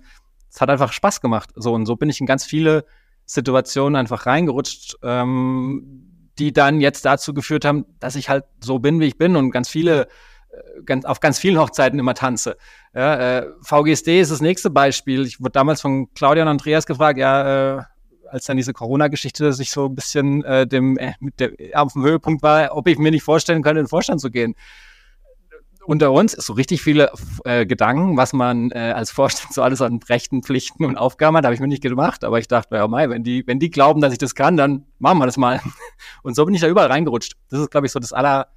[0.49, 1.49] Es hat einfach Spaß gemacht.
[1.55, 2.85] So und so bin ich in ganz viele
[3.25, 9.01] Situationen einfach reingerutscht, ähm, die dann jetzt dazu geführt haben, dass ich halt so bin,
[9.01, 10.07] wie ich bin und ganz viele
[10.49, 12.55] äh, ganz, auf ganz vielen Hochzeiten immer tanze.
[12.95, 15.25] Ja, äh, VGSD ist das nächste Beispiel.
[15.25, 17.83] Ich wurde damals von Claudia und Andreas gefragt, ja, äh,
[18.33, 22.03] als dann diese Corona-Geschichte sich so ein bisschen äh, dem, äh, mit der, auf dem
[22.03, 24.55] Höhepunkt war, ob ich mir nicht vorstellen könnte, in den Vorstand zu gehen.
[25.85, 27.11] Unter uns ist so richtig viele
[27.43, 31.43] äh, Gedanken, was man äh, als Vorstand so alles an Rechten, Pflichten und Aufgaben hat,
[31.43, 32.23] habe ich mir nicht gemacht.
[32.23, 34.85] Aber ich dachte, ja, mei, wenn die, wenn die glauben, dass ich das kann, dann
[34.97, 35.61] machen wir das mal.
[36.23, 37.33] Und so bin ich da überall reingerutscht.
[37.49, 38.47] Das ist, glaube ich, so das aller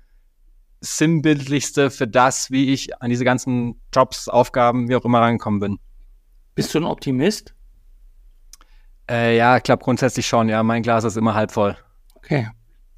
[0.81, 5.79] sinnbildlichste für das, wie ich an diese ganzen Jobs, Aufgaben, wie auch immer reingekommen bin.
[6.55, 7.56] Bist du ein Optimist?
[9.09, 10.49] Äh, ja, ich glaube grundsätzlich schon.
[10.49, 11.77] Ja, mein Glas ist immer halb voll.
[12.17, 12.49] Okay.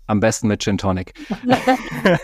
[0.07, 1.12] Am besten mit Gin Tonic.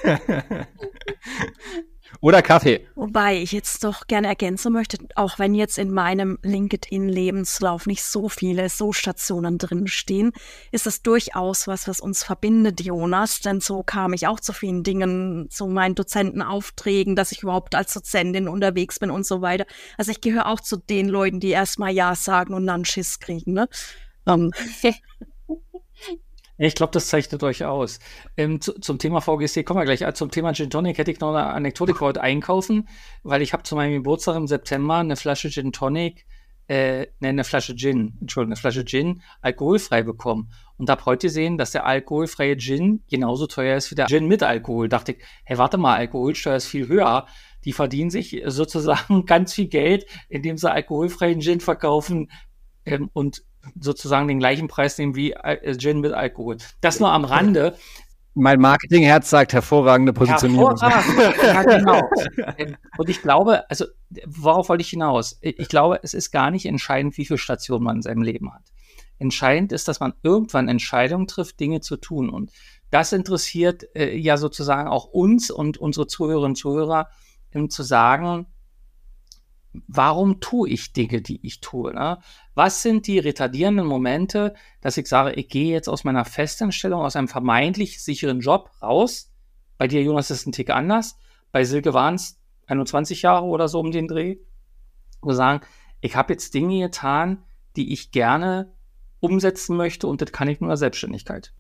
[2.21, 2.87] Oder Kaffee.
[2.95, 8.29] Wobei ich jetzt doch gerne ergänzen möchte, auch wenn jetzt in meinem LinkedIn-Lebenslauf nicht so
[8.29, 10.33] viele So-Stationen drinstehen,
[10.73, 13.41] ist das durchaus was, was uns verbindet, Jonas.
[13.41, 17.93] Denn so kam ich auch zu vielen Dingen, zu meinen Dozentenaufträgen, dass ich überhaupt als
[17.93, 19.67] Dozentin unterwegs bin und so weiter.
[19.99, 23.53] Also ich gehöre auch zu den Leuten, die erstmal Ja sagen und dann Schiss kriegen.
[23.53, 23.69] Ne?
[24.25, 24.51] Um.
[26.57, 27.99] Ich glaube, das zeichnet euch aus.
[28.37, 30.05] Ähm, zu, zum Thema VGC kommen wir gleich.
[30.05, 32.89] Also zum Thema Gin Tonic hätte ich noch eine Anekdote heute einkaufen,
[33.23, 36.27] weil ich habe zu meinem Geburtstag im September eine Flasche Gin Tonic,
[36.69, 40.53] äh, ne, eine Flasche Gin, Entschuldigung, eine Flasche Gin alkoholfrei bekommen.
[40.77, 44.43] Und habe heute gesehen, dass der alkoholfreie Gin genauso teuer ist wie der Gin mit
[44.45, 44.89] Alkohol.
[44.89, 47.27] Dachte ich, hey, warte mal, Alkoholsteuer ist viel höher.
[47.65, 52.31] Die verdienen sich sozusagen ganz viel Geld, indem sie alkoholfreien Gin verkaufen
[52.85, 53.43] ähm, und
[53.79, 56.59] sozusagen den gleichen Preis nehmen wie äh, Gin mit Alkohol.
[56.81, 57.77] Das nur am Rande.
[58.37, 60.77] Mein Marketingherz sagt hervorragende Positionierung.
[60.81, 61.37] Hervorragend.
[61.43, 62.03] ja, genau.
[62.59, 63.87] Ähm, und ich glaube, also
[64.27, 65.39] worauf wollte ich hinaus?
[65.41, 68.63] Ich glaube, es ist gar nicht entscheidend, wie viele Stationen man in seinem Leben hat.
[69.19, 72.29] Entscheidend ist, dass man irgendwann Entscheidungen trifft, Dinge zu tun.
[72.29, 72.51] Und
[72.91, 77.09] das interessiert äh, ja sozusagen auch uns und unsere Zuhörerinnen und Zuhörer,
[77.55, 78.47] um zu sagen,
[79.89, 81.93] warum tue ich Dinge, die ich tue?
[81.93, 82.19] Ne?
[82.55, 87.17] Was sind die retardierenden Momente, dass ich sage, ich gehe jetzt aus meiner Festanstellung, aus
[87.17, 89.33] einem vermeintlich sicheren Job raus?
[89.79, 91.17] Bei dir, Jonas, ist es ein Tick anders.
[91.53, 94.39] Bei Silke waren es 21 Jahre oder so um den Dreh.
[95.21, 95.65] Und sagen,
[96.01, 97.45] ich habe jetzt Dinge getan,
[97.77, 98.75] die ich gerne
[99.21, 101.53] umsetzen möchte und das kann ich nur in der Selbstständigkeit.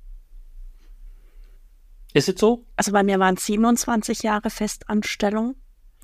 [2.12, 2.66] Ist es so?
[2.77, 5.57] Also bei mir waren 27 Jahre Festanstellung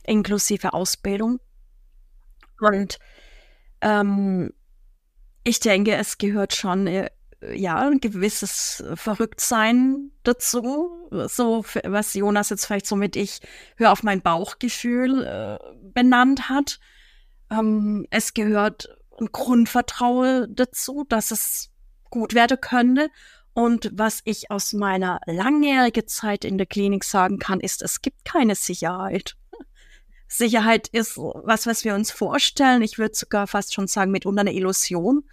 [0.05, 1.39] inklusive Ausbildung.
[2.61, 2.99] Und
[3.81, 4.53] ähm,
[5.45, 7.11] ich denke, es gehört schon äh,
[7.55, 11.09] ja, ein gewisses Verrücktsein dazu.
[11.29, 13.41] So, was Jonas jetzt vielleicht so mit ich
[13.77, 15.59] höre auf mein Bauchgefühl äh,
[15.95, 16.79] benannt hat.
[17.51, 21.71] Ähm, es gehört ein Grundvertrauen dazu, dass es
[22.11, 23.11] gut werden könnte.
[23.53, 28.25] Und was ich aus meiner langjährigen Zeit in der Klinik sagen kann, ist, es gibt
[28.25, 29.37] keine Sicherheit.
[30.33, 32.83] Sicherheit ist was, was wir uns vorstellen.
[32.83, 35.25] Ich würde sogar fast schon sagen, mitunter eine Illusion.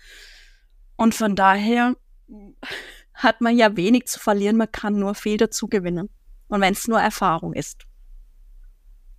[0.95, 1.95] Und von daher
[3.13, 6.10] hat man ja wenig zu verlieren, man kann nur viel dazu gewinnen.
[6.47, 7.86] Und wenn es nur Erfahrung ist.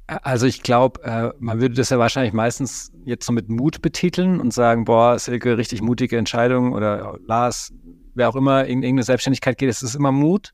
[0.09, 4.41] Also ich glaube, äh, man würde das ja wahrscheinlich meistens jetzt so mit Mut betiteln
[4.41, 7.73] und sagen, boah, Silke, richtig mutige Entscheidung oder Lars,
[8.15, 10.53] wer auch immer in irgendeine Selbstständigkeit geht, es ist immer Mut.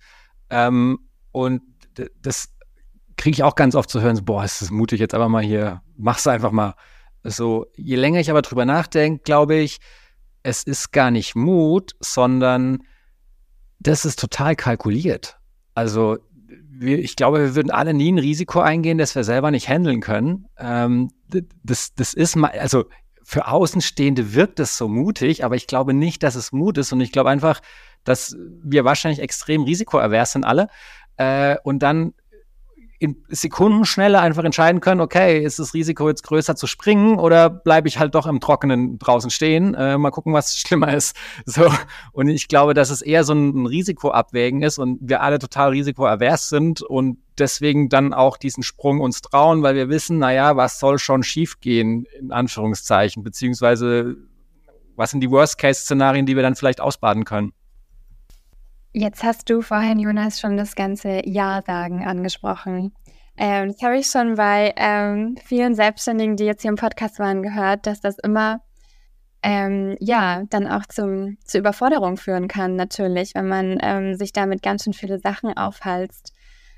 [0.50, 0.98] Ähm,
[1.32, 1.62] und
[2.20, 2.48] das
[3.24, 5.42] kriege ich auch ganz oft zu hören, so, boah, ist das mutig, jetzt aber mal
[5.42, 6.74] hier, mach's einfach mal.
[7.22, 9.78] So, je länger ich aber drüber nachdenke, glaube ich,
[10.42, 12.82] es ist gar nicht Mut, sondern
[13.78, 15.38] das ist total kalkuliert.
[15.74, 16.18] Also
[16.68, 20.02] wir, ich glaube, wir würden alle nie ein Risiko eingehen, das wir selber nicht handeln
[20.02, 20.46] können.
[20.58, 21.10] Ähm,
[21.62, 22.84] das, das ist mal, also
[23.22, 26.92] für Außenstehende wirkt es so mutig, aber ich glaube nicht, dass es Mut ist.
[26.92, 27.62] Und ich glaube einfach,
[28.04, 30.68] dass wir wahrscheinlich extrem risikoavers sind alle.
[31.16, 32.12] Äh, und dann
[33.04, 37.86] in Sekundenschnelle einfach entscheiden können, okay, ist das Risiko jetzt größer zu springen oder bleibe
[37.86, 39.74] ich halt doch im Trockenen draußen stehen?
[39.74, 41.14] Äh, mal gucken, was schlimmer ist.
[41.44, 41.70] So.
[42.12, 46.48] Und ich glaube, dass es eher so ein Risikoabwägen ist und wir alle total risikoavers
[46.48, 50.98] sind und deswegen dann auch diesen Sprung uns trauen, weil wir wissen, naja, was soll
[50.98, 54.16] schon schiefgehen, in Anführungszeichen, beziehungsweise
[54.96, 57.52] was sind die Worst-Case-Szenarien, die wir dann vielleicht ausbaden können?
[58.96, 62.94] Jetzt hast du vorhin, Jonas, schon das ganze Ja-Sagen angesprochen.
[63.36, 67.42] Ähm, das habe ich schon bei ähm, vielen Selbstständigen, die jetzt hier im Podcast waren,
[67.42, 68.60] gehört, dass das immer
[69.42, 74.62] ähm, ja dann auch zum, zur Überforderung führen kann, natürlich, wenn man ähm, sich damit
[74.62, 76.32] ganz schön viele Sachen aufhalst.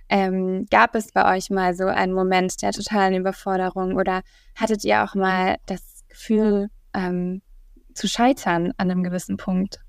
[0.09, 4.22] Ähm, gab es bei euch mal so einen Moment der totalen Überforderung oder
[4.55, 7.42] hattet ihr auch mal das Gefühl ähm,
[7.92, 9.86] zu scheitern an einem gewissen Punkt?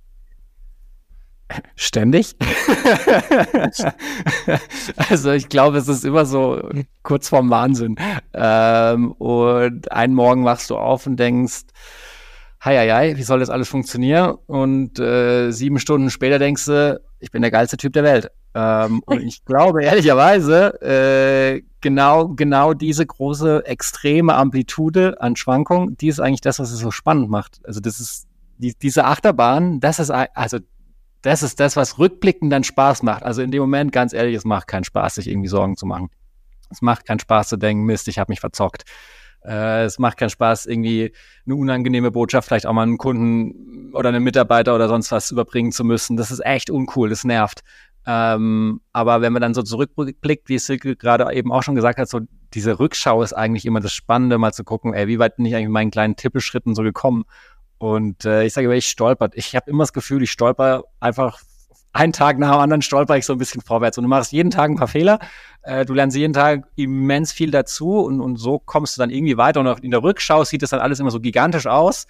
[1.76, 2.36] Ständig?
[5.10, 6.70] also ich glaube, es ist immer so
[7.04, 7.96] kurz vorm Wahnsinn.
[8.34, 11.64] Ähm, und einen Morgen wachst du auf und denkst,
[12.64, 14.36] hei, hei, hei, wie soll das alles funktionieren?
[14.46, 18.30] Und äh, sieben Stunden später denkst du, ich bin der geilste Typ der Welt.
[18.54, 26.08] Ähm, und ich glaube ehrlicherweise, äh, genau, genau diese große, extreme Amplitude an Schwankungen, die
[26.08, 27.60] ist eigentlich das, was es so spannend macht.
[27.64, 30.58] Also das ist die, diese Achterbahn, das ist also
[31.22, 33.24] das ist das, was rückblickend dann Spaß macht.
[33.24, 36.10] Also in dem Moment, ganz ehrlich, es macht keinen Spaß, sich irgendwie Sorgen zu machen.
[36.70, 38.84] Es macht keinen Spaß zu denken, Mist, ich habe mich verzockt.
[39.44, 41.14] Äh, es macht keinen Spaß, irgendwie
[41.46, 45.72] eine unangenehme Botschaft vielleicht auch mal einem Kunden oder einem Mitarbeiter oder sonst was überbringen
[45.72, 46.18] zu müssen.
[46.18, 47.62] Das ist echt uncool, das nervt.
[48.06, 52.10] Ähm, aber wenn man dann so zurückblickt, wie Silke gerade eben auch schon gesagt hat,
[52.10, 52.22] so
[52.54, 55.56] diese Rückschau ist eigentlich immer das Spannende, mal zu gucken, ey, wie weit bin ich
[55.56, 57.26] eigentlich mit meinen kleinen Tippelschritten so gekommen
[57.78, 59.34] und äh, ich sage, ich stolpert.
[59.36, 61.42] Ich habe immer das Gefühl, ich stolper einfach
[61.94, 63.98] einen Tag nach dem anderen stolper ich so ein bisschen vorwärts.
[63.98, 65.20] Und du machst jeden Tag ein paar Fehler.
[65.64, 69.38] Äh, du lernst jeden Tag immens viel dazu und, und so kommst du dann irgendwie
[69.38, 69.60] weiter.
[69.60, 72.08] Und in der Rückschau sieht das dann alles immer so gigantisch aus.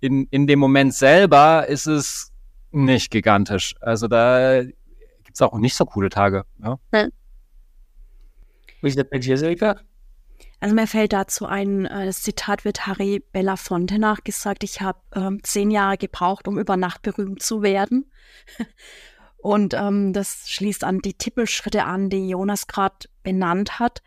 [0.00, 2.32] In, in dem Moment selber ist es
[2.70, 3.74] nicht gigantisch.
[3.80, 4.62] Also da
[5.24, 6.44] gibt's auch nicht so coole Tage.
[6.62, 6.78] Ja.
[6.92, 7.10] Hm.
[8.82, 9.76] Wie ist das bei dir, Silke?
[10.60, 15.40] Also mir fällt dazu ein, äh, das Zitat wird Harry Belafonte nachgesagt, ich habe ähm,
[15.42, 18.10] zehn Jahre gebraucht, um über Nacht berühmt zu werden.
[19.38, 24.02] Und ähm, das schließt an die Tippelschritte an, die Jonas gerade benannt hat.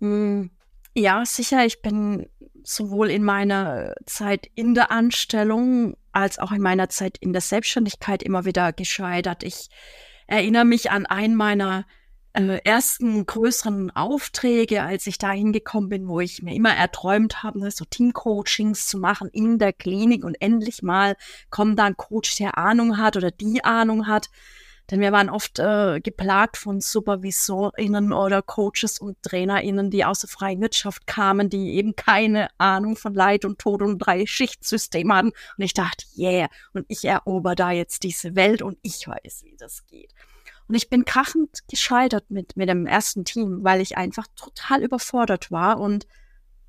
[0.00, 0.50] Hm,
[0.94, 2.28] ja, sicher, ich bin
[2.62, 8.22] sowohl in meiner Zeit in der Anstellung als auch in meiner Zeit in der Selbstständigkeit
[8.22, 9.42] immer wieder gescheitert.
[9.42, 9.68] Ich
[10.26, 11.86] erinnere mich an einen meiner
[12.32, 17.58] äh, ersten größeren Aufträge, als ich da hingekommen bin, wo ich mir immer erträumt habe,
[17.60, 21.16] ne, so Teamcoachings zu machen in der Klinik und endlich mal
[21.50, 24.30] kommt da ein Coach, der Ahnung hat oder die Ahnung hat.
[24.90, 30.30] Denn wir waren oft äh, geplagt von SupervisorInnen oder Coaches und TrainerInnen, die aus der
[30.30, 35.28] freien Wirtschaft kamen, die eben keine Ahnung von Leid und Tod und drei Schichtsystem hatten.
[35.28, 39.56] Und ich dachte, yeah, und ich erober da jetzt diese Welt und ich weiß, wie
[39.58, 40.14] das geht.
[40.68, 45.50] Und ich bin krachend gescheitert mit, mit dem ersten Team, weil ich einfach total überfordert
[45.50, 46.06] war und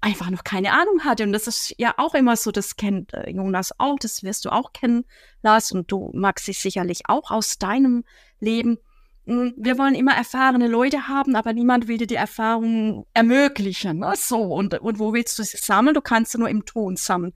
[0.01, 1.23] einfach noch keine Ahnung hatte.
[1.23, 4.51] Und das ist ja auch immer so, das kennt äh, Jonas auch, das wirst du
[4.51, 5.05] auch kennen,
[5.41, 8.05] Lars, und du magst dich sicherlich auch aus deinem
[8.39, 8.77] Leben.
[9.25, 13.99] Hm, wir wollen immer erfahrene Leute haben, aber niemand will dir die Erfahrung ermöglichen.
[13.99, 14.13] Ne?
[14.15, 15.93] So, und, und wo willst du sie sammeln?
[15.93, 17.33] Du kannst sie nur im Ton sammeln.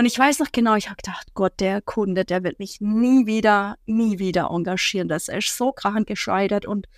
[0.00, 3.26] Und ich weiß noch genau, ich habe gedacht, Gott, der Kunde, der wird mich nie
[3.26, 5.08] wieder, nie wieder engagieren.
[5.08, 6.88] Das ist so krachend gescheitert und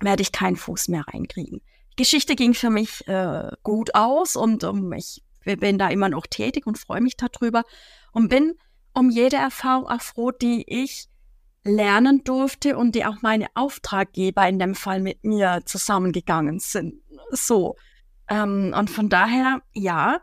[0.00, 1.60] werde ich keinen Fuß mehr reinkriegen.
[1.92, 6.26] Die Geschichte ging für mich äh, gut aus und um, ich bin da immer noch
[6.26, 7.62] tätig und freue mich darüber
[8.10, 8.54] und bin
[8.94, 11.06] um jede Erfahrung auch froh, die ich
[11.62, 16.96] lernen durfte und die auch meine Auftraggeber in dem Fall mit mir zusammengegangen sind.
[17.30, 17.76] So.
[18.28, 20.18] Ähm, und von daher, ja,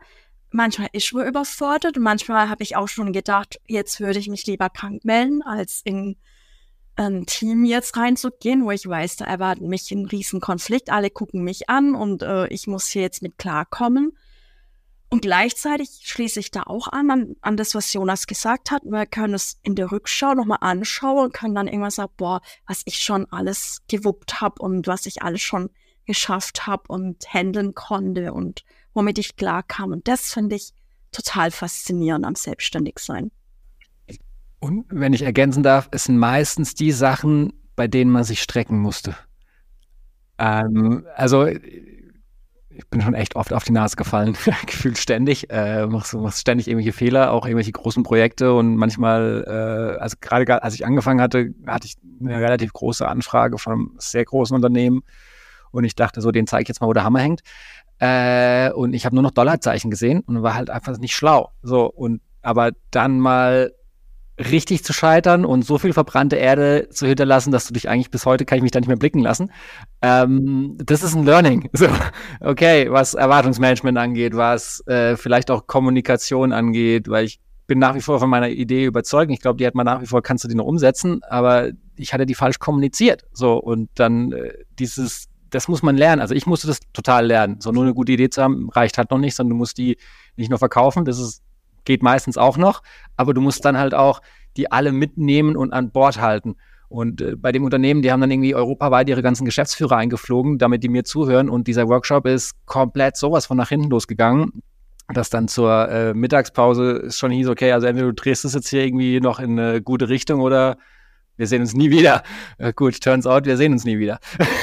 [0.50, 4.46] manchmal ist man überfordert und manchmal habe ich auch schon gedacht, jetzt würde ich mich
[4.46, 6.16] lieber krank melden, als in
[6.96, 11.70] ein Team jetzt reinzugehen, wo ich weiß, da erwartet mich ein Riesenkonflikt, alle gucken mich
[11.70, 14.16] an und äh, ich muss hier jetzt mit klarkommen.
[15.08, 18.84] Und gleichzeitig schließe ich da auch an, an, an das, was Jonas gesagt hat.
[18.84, 22.82] Wir können es in der Rückschau nochmal anschauen und können dann irgendwann sagen, boah, was
[22.84, 25.70] ich schon alles gewuppt habe und was ich alles schon
[26.06, 29.92] geschafft habe und handeln konnte und womit ich klarkam.
[29.92, 30.70] Und das finde ich
[31.12, 33.30] total faszinierend am Selbstständigsein.
[34.60, 38.78] Und wenn ich ergänzen darf, es sind meistens die Sachen, bei denen man sich strecken
[38.78, 39.16] musste.
[40.38, 41.46] Ähm, also
[42.80, 45.50] ich bin schon echt oft auf die Nase gefallen, gefühlt ständig.
[45.50, 50.62] Äh, machst, machst ständig irgendwelche Fehler, auch irgendwelche großen Projekte und manchmal, äh, also gerade
[50.62, 55.02] als ich angefangen hatte, hatte ich eine relativ große Anfrage von einem sehr großen Unternehmen
[55.70, 57.40] und ich dachte so, den zeige ich jetzt mal, wo der Hammer hängt.
[57.98, 61.50] Äh, und ich habe nur noch Dollarzeichen gesehen und war halt einfach nicht schlau.
[61.62, 63.72] So und aber dann mal
[64.40, 68.24] richtig zu scheitern und so viel verbrannte Erde zu hinterlassen, dass du dich eigentlich bis
[68.24, 69.52] heute kann ich mich da nicht mehr blicken lassen.
[70.00, 71.68] Ähm, das ist ein Learning.
[71.74, 71.86] So,
[72.40, 78.00] okay, was Erwartungsmanagement angeht, was äh, vielleicht auch Kommunikation angeht, weil ich bin nach wie
[78.00, 79.30] vor von meiner Idee überzeugt.
[79.30, 82.12] Ich glaube, die hat man nach wie vor, kannst du die noch umsetzen, aber ich
[82.12, 83.26] hatte die falsch kommuniziert.
[83.32, 86.20] So, und dann äh, dieses, das muss man lernen.
[86.20, 87.60] Also ich musste das total lernen.
[87.60, 89.98] So nur eine gute Idee zu haben, reicht halt noch nicht, sondern du musst die
[90.36, 91.04] nicht nur verkaufen.
[91.04, 91.42] Das ist
[91.84, 92.82] geht meistens auch noch,
[93.16, 94.20] aber du musst dann halt auch
[94.56, 96.56] die alle mitnehmen und an Bord halten.
[96.88, 100.82] Und äh, bei dem Unternehmen, die haben dann irgendwie europaweit ihre ganzen Geschäftsführer eingeflogen, damit
[100.82, 101.48] die mir zuhören.
[101.48, 104.62] Und dieser Workshop ist komplett sowas von nach hinten losgegangen,
[105.14, 108.84] dass dann zur äh, Mittagspause schon hieß, okay, also entweder du drehst es jetzt hier
[108.84, 110.78] irgendwie noch in eine gute Richtung oder
[111.40, 112.22] wir sehen uns nie wieder.
[112.58, 114.20] Äh, gut, turns out, wir sehen uns nie wieder.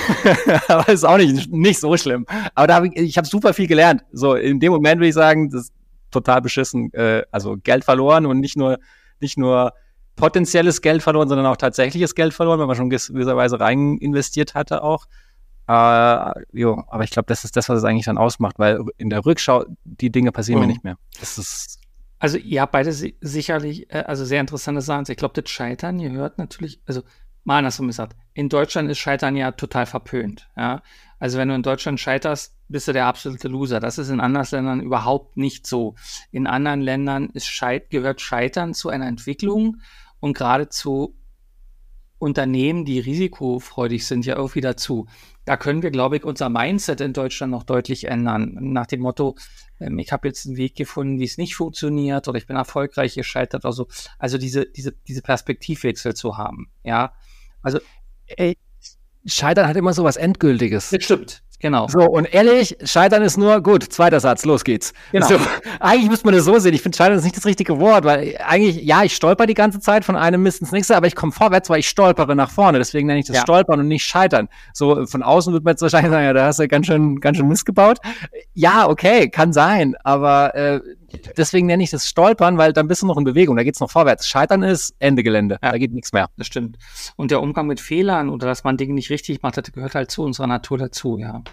[0.68, 2.26] Aber ist auch nicht, nicht so schlimm.
[2.54, 4.04] Aber da hab ich, ich habe super viel gelernt.
[4.14, 5.72] So, in dem Moment würde ich sagen, das
[6.12, 8.78] total beschissen, äh, also Geld verloren und nicht nur,
[9.20, 9.74] nicht nur
[10.16, 14.84] potenzielles Geld verloren, sondern auch tatsächliches Geld verloren, weil man schon gewisserweise rein investiert hatte
[14.84, 15.06] auch.
[15.68, 19.10] Äh, jo, aber ich glaube, das ist das, was es eigentlich dann ausmacht, weil in
[19.10, 20.68] der Rückschau die Dinge passieren mhm.
[20.68, 20.98] mir nicht mehr.
[21.20, 21.80] Das ist
[22.20, 25.06] also ihr habt beide sicherlich, äh, also sehr interessante Sachen.
[25.08, 27.04] Ich glaube, das Scheitern, ihr hört natürlich, also
[27.44, 30.50] mal andersrum gesagt, in Deutschland ist Scheitern ja total verpönt.
[30.58, 30.82] Ja?
[31.20, 33.80] Also wenn du in Deutschland scheiterst, bist du der absolute Loser.
[33.80, 35.96] Das ist in anderen Ländern überhaupt nicht so.
[36.32, 39.78] In anderen Ländern ist Scheit gehört Scheitern zu einer Entwicklung
[40.20, 41.16] und gerade zu
[42.20, 45.08] Unternehmen, die risikofreudig sind, ja irgendwie dazu.
[45.46, 48.58] Da können wir, glaube ich, unser Mindset in Deutschland noch deutlich ändern.
[48.60, 49.36] Nach dem Motto,
[49.80, 53.16] ähm, ich habe jetzt einen Weg gefunden, wie es nicht funktioniert oder ich bin erfolgreich
[53.16, 53.88] gescheitert oder so.
[54.20, 56.72] Also diese, diese, diese Perspektivwechsel zu haben.
[56.84, 57.14] Ja,
[57.62, 57.80] also
[58.28, 58.58] ey,
[59.26, 60.90] Scheitern hat immer so was Endgültiges.
[60.90, 61.44] Das stimmt.
[61.60, 61.88] Genau.
[61.88, 64.94] So, und ehrlich, Scheitern ist nur, gut, zweiter Satz, los geht's.
[65.12, 65.28] Genau.
[65.28, 65.38] So,
[65.80, 66.74] eigentlich müsste man das so sehen.
[66.74, 69.80] Ich finde, Scheitern ist nicht das richtige Wort, weil eigentlich, ja, ich stolper die ganze
[69.80, 72.78] Zeit von einem Mist ins nächste, aber ich komme vorwärts, weil ich stolpere nach vorne.
[72.78, 73.42] Deswegen nenne ich das ja.
[73.42, 74.50] Stolpern und nicht Scheitern.
[74.74, 77.38] So, von außen wird man jetzt wahrscheinlich sagen, ja, da hast du ganz schön, ganz
[77.38, 77.98] schön Mist gebaut.
[78.54, 80.80] Ja, okay, kann sein, aber äh,
[81.18, 83.92] deswegen nenne ich das Stolpern, weil dann bist du noch in Bewegung, da geht's noch
[83.92, 84.28] vorwärts.
[84.28, 86.30] Scheitern ist Ende Gelände, ja, da geht nichts mehr.
[86.38, 86.78] Das stimmt.
[87.16, 90.12] Und der Umgang mit Fehlern oder dass man Dinge nicht richtig macht, das gehört halt
[90.12, 91.44] zu unserer Natur dazu, ja.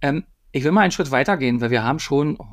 [0.00, 2.46] Ähm, ich will mal einen Schritt weitergehen, weil wir haben schon, oh,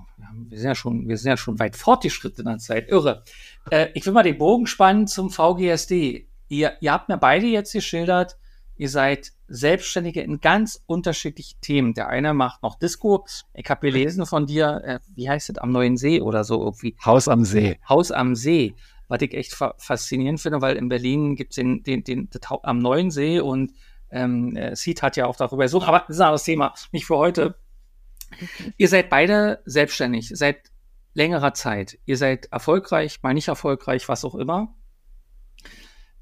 [0.49, 2.89] wir, sind ja schon, wir sind ja schon weit fortgeschritten in der Zeit.
[2.89, 3.23] Irre.
[3.69, 6.27] Äh, ich will mal den Bogen spannen zum VGSD.
[6.49, 8.37] Ihr, ihr habt mir beide jetzt geschildert,
[8.75, 11.93] ihr seid Selbstständige in ganz unterschiedlichen Themen.
[11.93, 13.25] Der eine macht noch Disco.
[13.53, 16.95] Ich habe gelesen von dir, äh, wie heißt es, am Neuen See oder so irgendwie.
[17.05, 17.79] Haus am See.
[17.87, 18.75] Haus am See.
[19.07, 22.41] Was ich echt fa faszinierend finde, weil in Berlin gibt es den, den, den, den,
[22.63, 23.73] am Neuen See und
[24.09, 27.05] ähm, äh, Seed hat ja auch darüber so, aber das ist ein anderes Thema, nicht
[27.05, 27.55] für heute.
[28.77, 30.71] Ihr seid beide selbstständig, seit
[31.13, 31.99] längerer Zeit.
[32.05, 34.73] Ihr seid erfolgreich, mal nicht erfolgreich, was auch immer.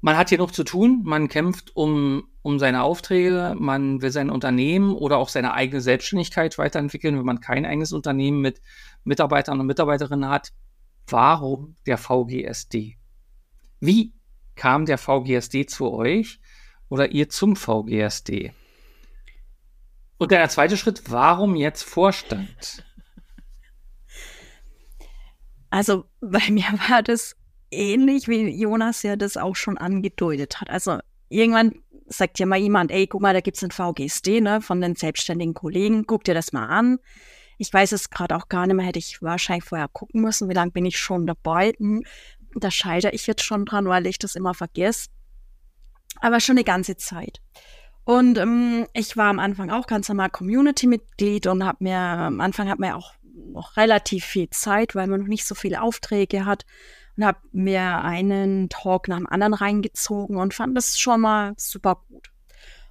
[0.02, 4.28] Man hat hier noch zu tun, man kämpft um, um seine Aufträge, man will sein
[4.28, 8.60] Unternehmen oder auch seine eigene Selbstständigkeit weiterentwickeln, wenn man kein eigenes Unternehmen mit
[9.04, 10.52] Mitarbeitern und Mitarbeiterinnen hat.
[11.06, 12.98] Warum der VGSD?
[13.80, 14.12] Wie
[14.56, 16.40] kam der VGSD zu euch?
[16.92, 18.52] oder ihr zum VGSD?
[20.18, 22.84] Und der zweite Schritt, warum jetzt Vorstand?
[25.70, 27.34] Also bei mir war das
[27.72, 30.70] ähnlich, wie Jonas ja das auch schon angedeutet hat.
[30.70, 30.98] Also
[31.28, 31.74] irgendwann
[32.06, 35.54] sagt ja mal jemand, ey, guck mal, da gibt's ein VGSD ne, von den selbstständigen
[35.54, 36.98] Kollegen, guck dir das mal an.
[37.58, 40.54] Ich weiß es gerade auch gar nicht mehr, hätte ich wahrscheinlich vorher gucken müssen, wie
[40.54, 41.72] lange bin ich schon dabei.
[41.78, 42.04] Hm,
[42.54, 45.08] da scheitere ich jetzt schon dran, weil ich das immer vergesse.
[46.20, 47.40] Aber schon eine ganze Zeit.
[48.04, 52.68] Und ähm, ich war am Anfang auch ganz normal Community-Mitglied und habe mir, am Anfang
[52.68, 53.14] hat man ja auch
[53.52, 56.66] noch relativ viel Zeit, weil man noch nicht so viele Aufträge hat
[57.16, 62.02] und habe mir einen Talk nach dem anderen reingezogen und fand das schon mal super
[62.08, 62.32] gut.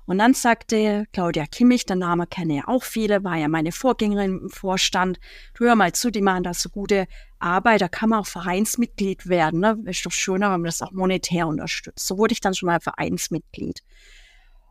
[0.06, 4.40] Und dann sagte Claudia Kimmich, der Name kenne ja auch viele, war ja meine Vorgängerin
[4.40, 5.20] im Vorstand,
[5.54, 7.08] du hör mal zu, die machen da so gute
[7.40, 9.62] Arbeit, da kann man auch Vereinsmitglied werden.
[9.62, 9.78] Ne?
[9.86, 12.06] Ist doch schöner, wenn man das auch monetär unterstützt.
[12.06, 13.84] So wurde ich dann schon mal Vereinsmitglied.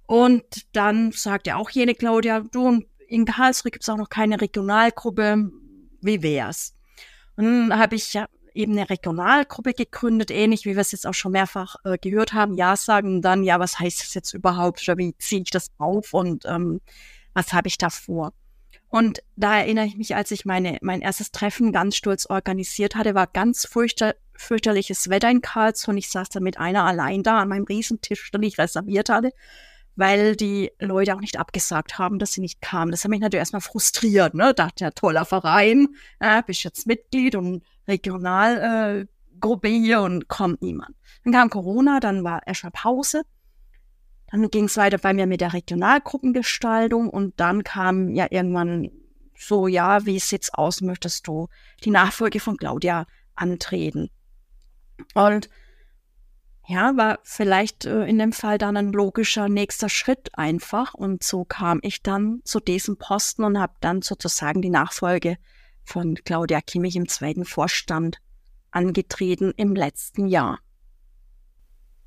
[0.07, 5.51] Und dann sagte auch jene Claudia, du, in Karlsruhe gibt es auch noch keine Regionalgruppe,
[6.01, 6.75] wie wär's?
[7.37, 11.15] Und dann habe ich ja eben eine Regionalgruppe gegründet, ähnlich wie wir es jetzt auch
[11.15, 12.55] schon mehrfach äh, gehört haben.
[12.55, 14.83] Ja sagen dann, ja, was heißt das jetzt überhaupt?
[14.89, 16.81] Oder wie ziehe ich das auf und ähm,
[17.35, 18.33] was habe ich da vor?
[18.91, 23.15] Und da erinnere ich mich, als ich meine, mein erstes Treffen ganz stolz organisiert hatte,
[23.15, 27.39] war ganz fürchter, fürchterliches Wetter in Karlsruhe und ich saß da mit einer allein da
[27.39, 29.31] an meinem Riesentisch, den ich reserviert hatte,
[29.95, 32.91] weil die Leute auch nicht abgesagt haben, dass sie nicht kamen.
[32.91, 34.55] Das hat mich natürlich erstmal frustriert, ne?
[34.55, 35.89] Dachte ja, toller Verein,
[36.19, 40.97] äh, bist jetzt Mitglied und Regionalgruppe äh, hier und kommt niemand.
[41.25, 43.23] Dann kam Corona, dann war erstmal Pause.
[44.31, 48.91] Dann ging es weiter bei mir mit der Regionalgruppengestaltung und dann kam ja irgendwann
[49.37, 51.49] so, ja, wie sieht's aus, möchtest du
[51.85, 54.11] die Nachfolge von Claudia antreten?
[55.15, 55.49] Und
[56.69, 60.95] ja, war vielleicht äh, in dem Fall dann ein logischer nächster Schritt einfach.
[60.95, 65.37] Und so kam ich dann zu diesem Posten und habe dann sozusagen die Nachfolge
[65.91, 68.19] von Claudia Kimmich im zweiten Vorstand
[68.71, 70.61] angetreten im letzten Jahr.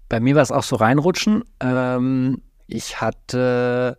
[0.10, 1.44] Bei mir war es auch so reinrutschen.
[1.60, 3.98] Ähm, ich hatte,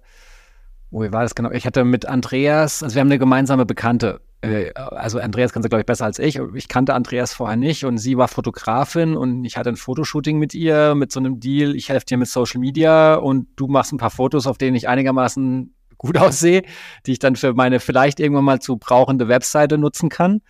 [0.90, 1.50] wo war das genau?
[1.50, 4.20] Ich hatte mit Andreas, also wir haben eine gemeinsame Bekannte.
[4.40, 6.40] Äh, also Andreas kannte, glaube ich, besser als ich.
[6.54, 10.54] Ich kannte Andreas vorher nicht und sie war Fotografin und ich hatte ein Fotoshooting mit
[10.54, 11.74] ihr, mit so einem Deal.
[11.74, 14.88] Ich helfe dir mit Social Media und du machst ein paar Fotos, auf denen ich
[14.88, 15.74] einigermaßen
[16.04, 16.62] gut aussehe,
[17.06, 20.40] die ich dann für meine vielleicht irgendwann mal zu brauchende Webseite nutzen kann.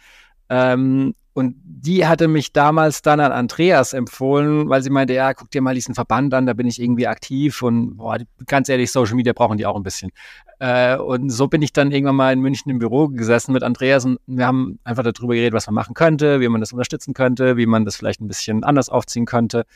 [0.49, 5.51] Ähm, und die hatte mich damals dann an Andreas empfohlen, weil sie meinte, ja, guck
[5.51, 9.17] dir mal diesen Verband an, da bin ich irgendwie aktiv und boah, ganz ehrlich, Social
[9.17, 10.13] Media brauchen die auch ein bisschen.
[10.61, 14.05] Äh, und so bin ich dann irgendwann mal in München im Büro gesessen mit Andreas
[14.05, 17.57] und wir haben einfach darüber geredet, was man machen könnte, wie man das unterstützen könnte,
[17.57, 19.67] wie man das vielleicht ein bisschen anders aufziehen könnte.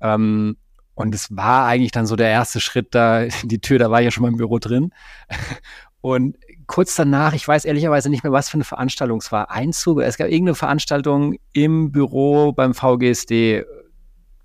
[0.00, 0.56] Ähm,
[0.94, 4.06] und es war eigentlich dann so der erste Schritt da, die Tür, da war ich
[4.06, 4.92] ja schon mal im Büro drin.
[6.00, 6.36] Und
[6.66, 9.50] kurz danach, ich weiß ehrlicherweise nicht mehr, was für eine Veranstaltung es war.
[9.50, 13.64] Einzug, es gab irgendeine Veranstaltung im Büro beim VGSD,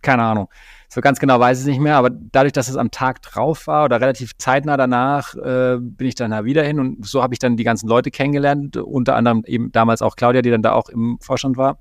[0.02, 0.48] keine Ahnung.
[0.88, 3.68] So ganz genau weiß ich es nicht mehr, aber dadurch, dass es am Tag drauf
[3.68, 7.34] war oder relativ zeitnah danach, äh, bin ich dann da wieder hin und so habe
[7.34, 10.72] ich dann die ganzen Leute kennengelernt, unter anderem eben damals auch Claudia, die dann da
[10.72, 11.78] auch im Vorstand war.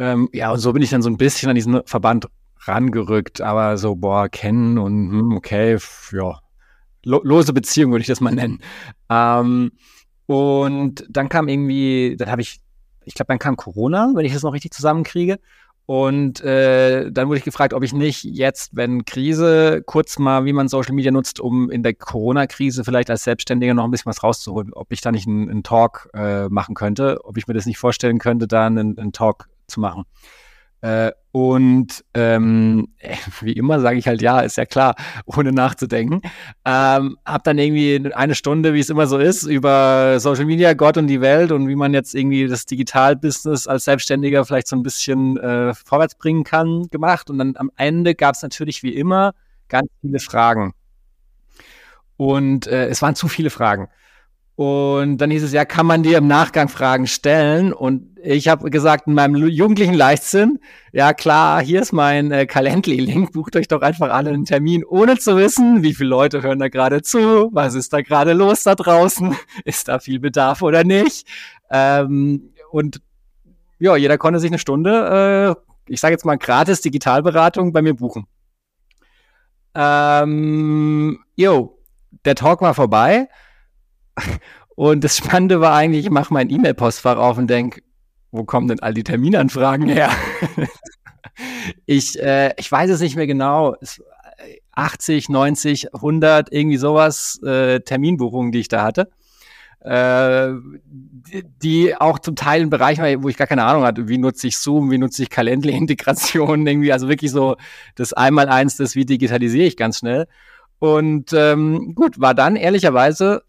[0.00, 2.26] Ähm, ja, und so bin ich dann so ein bisschen an diesen Verband
[2.66, 5.78] rangerückt, aber so, boah, kennen und hm, okay,
[6.12, 6.40] ja,
[7.04, 8.60] lo lose Beziehung würde ich das mal nennen.
[9.08, 9.72] Ähm,
[10.26, 12.60] und dann kam irgendwie, dann habe ich,
[13.04, 15.38] ich glaube, dann kam Corona, wenn ich das noch richtig zusammenkriege.
[15.86, 20.52] Und äh, dann wurde ich gefragt, ob ich nicht jetzt, wenn Krise, kurz mal, wie
[20.52, 24.22] man Social Media nutzt, um in der Corona-Krise vielleicht als Selbstständiger noch ein bisschen was
[24.22, 27.66] rauszuholen, ob ich da nicht einen, einen Talk äh, machen könnte, ob ich mir das
[27.66, 30.04] nicht vorstellen könnte, da einen, einen Talk zu machen.
[30.82, 32.88] Äh, und ähm,
[33.40, 34.94] wie immer sage ich halt ja, ist ja klar,
[35.26, 36.22] ohne nachzudenken.
[36.64, 40.96] Ähm, hab dann irgendwie eine Stunde, wie es immer so ist, über Social Media, Gott
[40.96, 44.82] und die Welt und wie man jetzt irgendwie das Digitalbusiness als Selbstständiger vielleicht so ein
[44.82, 47.30] bisschen äh, vorwärts bringen kann, gemacht.
[47.30, 49.34] Und dann am Ende gab es natürlich wie immer
[49.68, 50.74] ganz viele Fragen.
[52.16, 53.88] Und äh, es waren zu viele Fragen.
[54.60, 57.72] Und dann hieß es ja, kann man dir im Nachgang Fragen stellen?
[57.72, 60.58] Und ich habe gesagt, in meinem jugendlichen Leichtsinn,
[60.92, 65.16] ja klar, hier ist mein äh, Calendly-Link, bucht euch doch einfach alle einen Termin, ohne
[65.16, 68.74] zu wissen, wie viele Leute hören da gerade zu, was ist da gerade los da
[68.74, 69.34] draußen,
[69.64, 71.26] ist da viel Bedarf oder nicht.
[71.70, 73.00] Ähm, und
[73.78, 77.94] ja, jeder konnte sich eine Stunde, äh, ich sage jetzt mal gratis Digitalberatung bei mir
[77.94, 78.26] buchen.
[79.74, 81.78] Ähm, jo,
[82.26, 83.30] der Talk war vorbei.
[84.74, 87.82] Und das Spannende war eigentlich, ich mache mein E-Mail-Postfach auf und denke,
[88.30, 90.10] wo kommen denn all die Terminanfragen her?
[91.86, 93.76] ich, äh, ich weiß es nicht mehr genau.
[94.72, 99.10] 80, 90, 100, irgendwie sowas, äh, Terminbuchungen, die ich da hatte.
[99.80, 100.50] äh,
[101.62, 104.58] die auch zum Teil in Bereichen, wo ich gar keine Ahnung hatte, wie nutze ich
[104.58, 107.56] Zoom, wie nutze ich Calendly-Integration, irgendwie, also wirklich so
[107.94, 110.26] das Einmaleins, das wie digitalisiere ich ganz schnell.
[110.78, 113.42] Und ähm, gut, war dann ehrlicherweise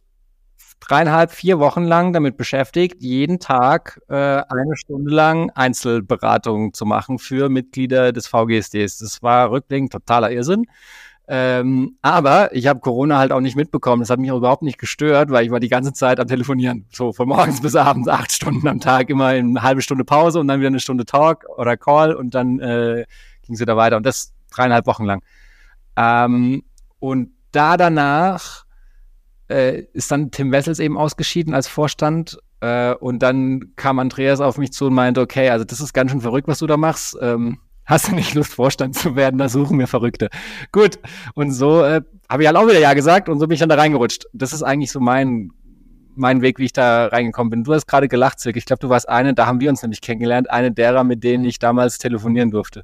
[0.82, 7.20] dreieinhalb, vier Wochen lang damit beschäftigt, jeden Tag äh, eine Stunde lang Einzelberatungen zu machen
[7.20, 8.98] für Mitglieder des VGSDs.
[8.98, 10.66] Das war rückblickend totaler Irrsinn.
[11.28, 14.02] Ähm, aber ich habe Corona halt auch nicht mitbekommen.
[14.02, 16.88] Das hat mich auch überhaupt nicht gestört, weil ich war die ganze Zeit am Telefonieren.
[16.92, 20.40] So von morgens bis abends, acht Stunden am Tag, immer in eine halbe Stunde Pause
[20.40, 23.06] und dann wieder eine Stunde Talk oder Call und dann äh,
[23.44, 23.96] ging es wieder weiter.
[23.96, 25.24] Und das dreieinhalb Wochen lang.
[25.96, 26.64] Ähm,
[27.00, 28.66] und da danach
[29.52, 32.40] äh, ist dann Tim Wessels eben ausgeschieden als Vorstand.
[32.62, 36.12] Äh, und dann kam Andreas auf mich zu und meinte, okay, also das ist ganz
[36.12, 37.18] schön verrückt, was du da machst.
[37.22, 39.38] Ähm, Hast du nicht Lust, Vorstand zu werden?
[39.38, 40.30] Da suchen wir Verrückte.
[40.72, 41.00] Gut.
[41.34, 43.70] Und so äh, habe ich halt auch wieder Ja gesagt und so bin ich dann
[43.70, 44.28] da reingerutscht.
[44.34, 45.52] Das ist eigentlich so mein,
[46.16, 47.64] mein Weg, wie ich da reingekommen bin.
[47.64, 48.60] Du hast gerade gelacht, Silke.
[48.60, 51.44] Ich glaube, du warst eine, da haben wir uns nämlich kennengelernt, eine derer, mit denen
[51.44, 52.84] ich damals telefonieren durfte.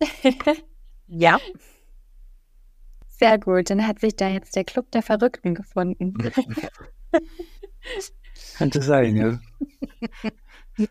[1.06, 1.38] ja.
[3.18, 3.70] Sehr gut.
[3.70, 6.14] Dann hat sich da jetzt der Club der Verrückten gefunden.
[8.58, 9.38] Könnte sein, ja.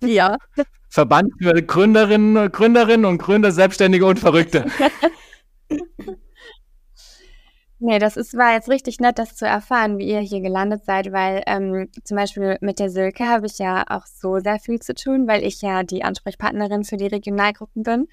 [0.01, 0.37] ja.
[0.89, 4.65] Verband für Gründerinnen, Gründerinnen und Gründer, Selbstständige und Verrückte.
[7.79, 11.11] Nee, das ist, war jetzt richtig nett, das zu erfahren, wie ihr hier gelandet seid,
[11.11, 14.95] weil ähm, zum Beispiel mit der Silke habe ich ja auch so sehr viel zu
[14.95, 18.07] tun, weil ich ja die Ansprechpartnerin für die Regionalgruppen bin.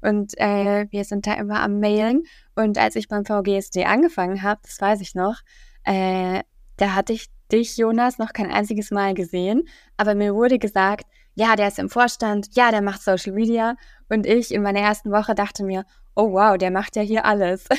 [0.00, 2.24] Und äh, wir sind da immer am Mailen.
[2.54, 5.40] Und als ich beim VGSD angefangen habe, das weiß ich noch,
[5.84, 6.42] äh,
[6.76, 9.68] da hatte ich dich, Jonas, noch kein einziges Mal gesehen.
[9.96, 13.76] Aber mir wurde gesagt, ja, der ist im Vorstand, ja, der macht Social Media.
[14.08, 15.84] Und ich in meiner ersten Woche dachte mir,
[16.14, 17.66] oh wow, der macht ja hier alles.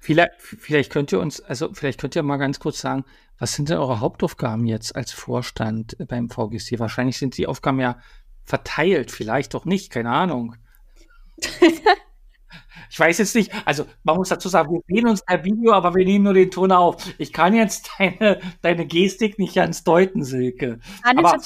[0.00, 3.04] vielleicht, vielleicht könnt ihr uns, also vielleicht könnt ihr mal ganz kurz sagen,
[3.38, 6.78] was sind denn eure Hauptaufgaben jetzt als Vorstand beim VGC?
[6.78, 7.98] Wahrscheinlich sind die Aufgaben ja
[8.46, 10.56] verteilt, vielleicht doch nicht, keine Ahnung.
[12.88, 15.94] Ich weiß jetzt nicht, also man muss dazu sagen, wir sehen uns per Video, aber
[15.94, 16.96] wir nehmen nur den Ton auf.
[17.18, 20.78] Ich kann jetzt deine, deine Gestik nicht ganz deuten, Silke.
[21.02, 21.36] Aber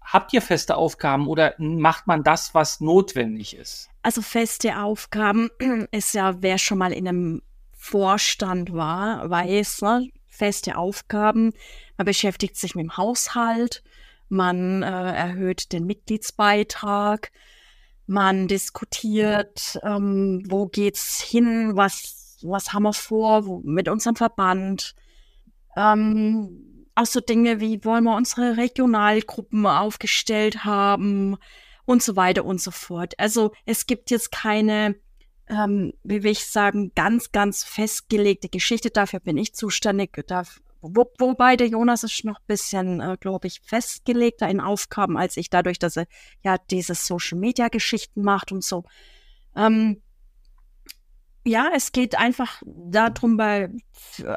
[0.00, 3.90] habt ihr feste Aufgaben oder macht man das, was notwendig ist?
[4.02, 5.50] Also feste Aufgaben
[5.90, 7.42] ist ja, wer schon mal in einem
[7.76, 10.08] Vorstand war, weiß, ne?
[10.26, 11.52] feste Aufgaben.
[11.96, 13.82] Man beschäftigt sich mit dem Haushalt,
[14.28, 17.30] man äh, erhöht den Mitgliedsbeitrag,
[18.06, 24.94] man diskutiert, ähm, wo geht's hin, was, was haben wir vor wo, mit unserem Verband.
[25.76, 31.36] Ähm, auch so Dinge wie, wollen wir unsere Regionalgruppen aufgestellt haben
[31.86, 33.14] und so weiter und so fort.
[33.18, 34.96] Also es gibt jetzt keine,
[35.48, 38.90] ähm, wie will ich sagen, ganz, ganz festgelegte Geschichte.
[38.90, 40.12] Dafür bin ich zuständig.
[40.26, 40.60] Darf,
[40.92, 45.36] wo, wobei der Jonas ist noch ein bisschen, äh, glaube ich, festgelegter in Aufgaben als
[45.36, 46.06] ich, dadurch, dass er
[46.42, 48.84] ja diese Social-Media-Geschichten macht und so.
[49.56, 50.02] Ähm,
[51.46, 53.70] ja, es geht einfach darum, bei,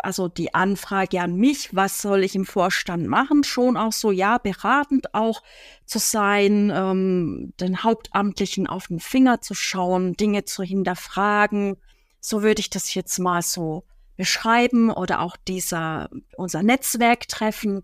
[0.03, 4.37] also die Anfrage an mich, was soll ich im Vorstand machen, schon auch so, ja,
[4.37, 5.41] beratend auch
[5.85, 11.77] zu sein, ähm, den Hauptamtlichen auf den Finger zu schauen, Dinge zu hinterfragen.
[12.19, 13.85] So würde ich das jetzt mal so
[14.17, 17.83] beschreiben oder auch dieser, unser Netzwerktreffen,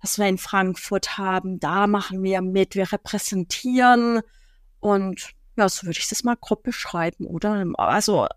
[0.00, 4.22] das wir in Frankfurt haben, da machen wir mit, wir repräsentieren
[4.80, 7.66] und ja, so würde ich das mal grob beschreiben, oder?
[7.74, 8.28] Also,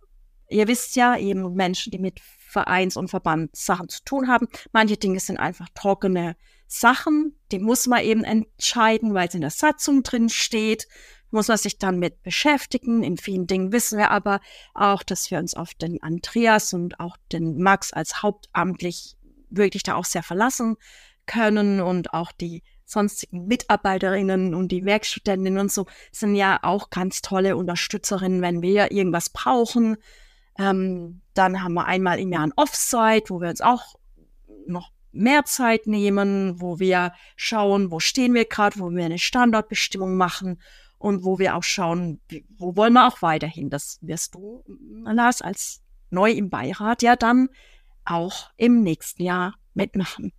[0.49, 4.47] ihr wisst ja, eben Menschen, die mit Vereins- und Verbandssachen zu tun haben.
[4.73, 6.35] Manche Dinge sind einfach trockene
[6.67, 10.87] Sachen, die muss man eben entscheiden, weil es in der Satzung drin steht
[11.31, 13.03] muss man sich dann mit beschäftigen.
[13.03, 14.39] In vielen Dingen wissen wir aber
[14.73, 19.15] auch, dass wir uns auf den Andreas und auch den Max als hauptamtlich
[19.49, 20.77] wirklich da auch sehr verlassen
[21.25, 27.21] können und auch die sonstigen Mitarbeiterinnen und die Werkstudentinnen und so sind ja auch ganz
[27.21, 29.97] tolle Unterstützerinnen, wenn wir irgendwas brauchen.
[30.59, 33.95] Ähm, dann haben wir einmal im Jahr ein Offsite, wo wir uns auch
[34.67, 40.15] noch mehr Zeit nehmen, wo wir schauen, wo stehen wir gerade, wo wir eine Standortbestimmung
[40.15, 40.61] machen
[41.01, 42.21] und wo wir auch schauen,
[42.57, 43.69] wo wollen wir auch weiterhin.
[43.69, 44.63] Das wirst du,
[45.03, 45.81] Lars, als
[46.11, 47.49] neu im Beirat ja dann
[48.05, 50.31] auch im nächsten Jahr mitmachen.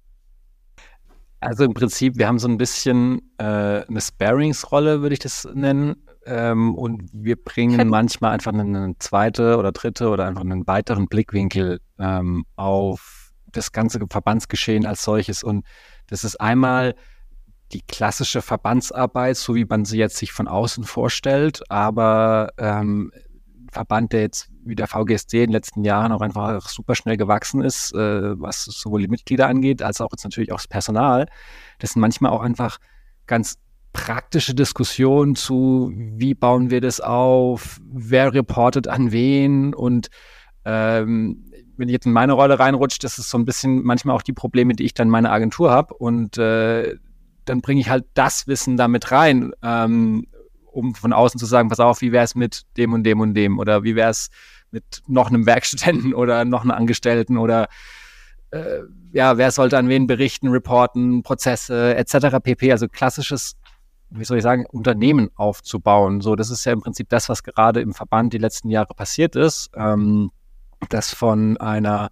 [1.41, 6.07] Also im Prinzip, wir haben so ein bisschen äh, eine Sparingsrolle, würde ich das nennen.
[6.25, 11.81] Ähm, und wir bringen manchmal einfach eine zweite oder dritte oder einfach einen weiteren Blickwinkel
[11.99, 15.43] ähm, auf das ganze Verbandsgeschehen als solches.
[15.43, 15.67] Und
[16.07, 16.95] das ist einmal
[17.73, 23.13] die klassische Verbandsarbeit, so wie man sie jetzt sich von außen vorstellt, aber ähm,
[23.71, 27.63] Verband, der jetzt wie der VGSD in den letzten Jahren auch einfach super schnell gewachsen
[27.63, 31.27] ist, äh, was sowohl die Mitglieder angeht, als auch jetzt natürlich auch das Personal.
[31.79, 32.79] Das sind manchmal auch einfach
[33.27, 33.57] ganz
[33.93, 40.09] praktische Diskussionen zu, wie bauen wir das auf, wer reportet an wen und
[40.65, 44.23] ähm, wenn ich jetzt in meine Rolle reinrutsche, das ist so ein bisschen manchmal auch
[44.23, 46.97] die Probleme, die ich dann in meiner Agentur habe und äh,
[47.45, 50.27] dann bringe ich halt das Wissen damit rein, ähm,
[50.71, 53.35] um von außen zu sagen, pass auf, wie wäre es mit dem und dem und
[53.35, 54.31] dem oder wie wäre es
[54.71, 57.69] mit noch einem Werkstudenten oder noch einem Angestellten oder
[58.51, 58.81] äh,
[59.13, 62.39] ja, wer sollte an wen berichten, reporten, Prozesse etc.
[62.43, 62.73] pp.
[62.73, 63.57] Also klassisches,
[64.11, 66.21] wie soll ich sagen, Unternehmen aufzubauen.
[66.21, 69.37] So, das ist ja im Prinzip das, was gerade im Verband die letzten Jahre passiert
[69.37, 69.71] ist.
[69.75, 70.31] Ähm,
[70.89, 72.11] das von einer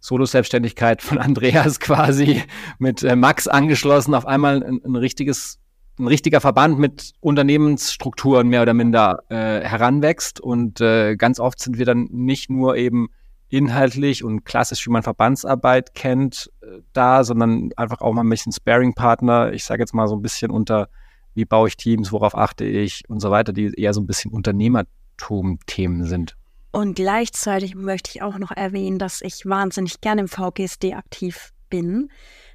[0.00, 2.42] Solo-Selbstständigkeit von Andreas quasi
[2.78, 5.58] mit äh, Max angeschlossen, auf einmal ein, ein, richtiges,
[5.98, 10.40] ein richtiger Verband mit Unternehmensstrukturen mehr oder minder äh, heranwächst.
[10.40, 13.08] Und äh, ganz oft sind wir dann nicht nur eben
[13.48, 18.52] inhaltlich und klassisch, wie man Verbandsarbeit kennt, äh, da, sondern einfach auch mal ein bisschen
[18.52, 19.52] Sparing-Partner.
[19.52, 20.88] Ich sage jetzt mal so ein bisschen unter,
[21.34, 24.32] wie baue ich Teams, worauf achte ich und so weiter, die eher so ein bisschen
[24.32, 26.36] Unternehmertum-Themen sind.
[26.70, 32.10] Und gleichzeitig möchte ich auch noch erwähnen, dass ich wahnsinnig gerne im VGSD aktiv bin.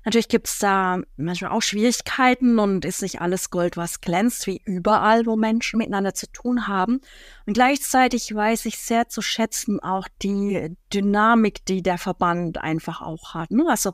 [0.06, 4.62] Natürlich gibt es da manchmal auch Schwierigkeiten und ist nicht alles Gold, was glänzt, wie
[4.66, 7.00] überall, wo Menschen miteinander zu tun haben.
[7.46, 13.34] Und gleichzeitig weiß ich sehr zu schätzen auch die Dynamik, die der Verband einfach auch
[13.34, 13.52] hat.
[13.52, 13.66] Ne?
[13.68, 13.94] Also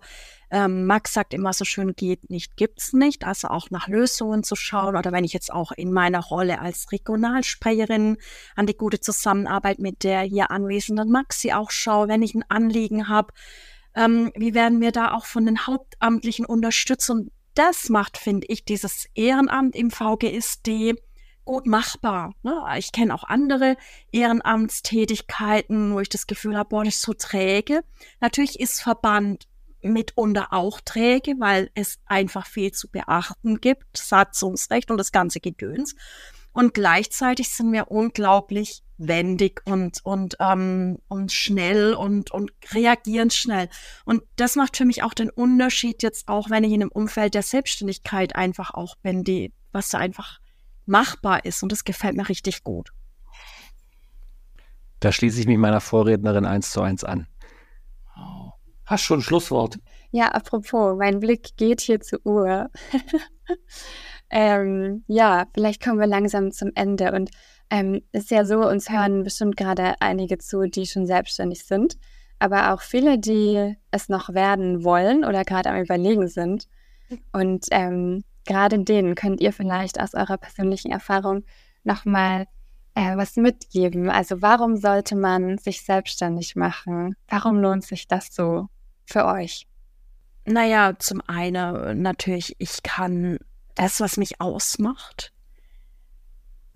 [0.52, 3.24] ähm, Max sagt immer so schön, geht nicht, gibt's nicht.
[3.26, 6.92] Also auch nach Lösungen zu schauen oder wenn ich jetzt auch in meiner Rolle als
[6.92, 8.18] Regionalsprecherin
[8.56, 13.08] an die gute Zusammenarbeit mit der hier anwesenden Maxi auch schaue, wenn ich ein Anliegen
[13.08, 13.32] habe,
[13.96, 17.10] ähm, wie werden wir da auch von den Hauptamtlichen unterstützt?
[17.10, 20.96] Und das macht, finde ich, dieses Ehrenamt im VGSD
[21.46, 22.36] gut machbar.
[22.44, 22.54] Ne?
[22.78, 23.76] Ich kenne auch andere
[24.12, 27.84] Ehrenamtstätigkeiten, wo ich das Gefühl habe, boah, das ist so träge.
[28.20, 29.48] Natürlich ist Verband
[29.82, 35.96] mitunter auch träge, weil es einfach viel zu beachten gibt, Satzungsrecht und das ganze Gedöns.
[36.54, 43.70] Und gleichzeitig sind wir unglaublich wendig und, und, ähm, und schnell und, und reagieren schnell.
[44.06, 47.34] Und das macht für mich auch den Unterschied jetzt auch, wenn ich in einem Umfeld
[47.34, 50.40] der Selbstständigkeit einfach auch bin, die, was da einfach
[50.86, 51.64] machbar ist.
[51.64, 52.92] Und das gefällt mir richtig gut.
[55.00, 57.28] Da schließe ich mich meiner Vorrednerin eins zu eins an.
[58.86, 59.78] Hast schon ein Schlusswort.
[60.12, 62.70] Ja, apropos, mein Blick geht hier zur Uhr.
[64.32, 67.12] ähm, ja, vielleicht kommen wir langsam zum Ende.
[67.12, 67.30] Und
[67.70, 71.98] ähm, ist ja so, uns hören bestimmt gerade einige zu, die schon selbstständig sind,
[72.40, 76.68] aber auch viele, die es noch werden wollen oder gerade am Überlegen sind.
[77.32, 81.44] Und ähm, gerade denen könnt ihr vielleicht aus eurer persönlichen Erfahrung
[81.84, 82.46] nochmal
[82.96, 84.10] äh, was mitgeben.
[84.10, 87.16] Also warum sollte man sich selbstständig machen?
[87.28, 88.68] Warum lohnt sich das so
[89.06, 89.68] für euch?
[90.46, 93.38] Naja, zum einen natürlich, ich kann
[93.76, 95.32] das, was mich ausmacht,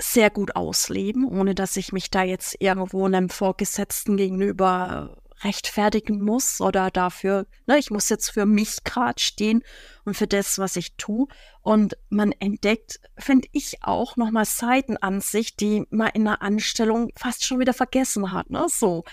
[0.04, 6.62] sehr gut ausleben, ohne dass ich mich da jetzt irgendwo einem Vorgesetzten gegenüber rechtfertigen muss
[6.62, 9.64] oder dafür, ne, ich muss jetzt für mich gerade stehen
[10.06, 11.28] und für das, was ich tue.
[11.62, 17.12] Und man entdeckt, finde ich auch nochmal Seiten an sich, die man in einer Anstellung
[17.16, 18.50] fast schon wieder vergessen hat.
[18.50, 18.66] Ne?
[18.70, 19.04] So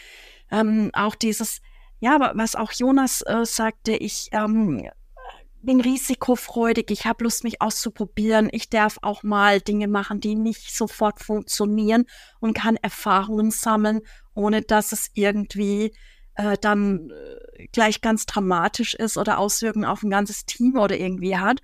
[0.51, 1.61] ähm, auch dieses,
[2.01, 4.89] ja, was auch Jonas äh, sagte, ich ähm,
[5.63, 8.49] bin risikofreudig, ich habe Lust, mich auszuprobieren.
[8.53, 12.07] Ich darf auch mal Dinge machen, die nicht sofort funktionieren
[12.41, 14.01] und kann Erfahrungen sammeln,
[14.35, 15.93] ohne dass es irgendwie
[16.35, 21.37] äh, dann äh, gleich ganz dramatisch ist oder Auswirkungen auf ein ganzes Team oder irgendwie
[21.37, 21.61] hat.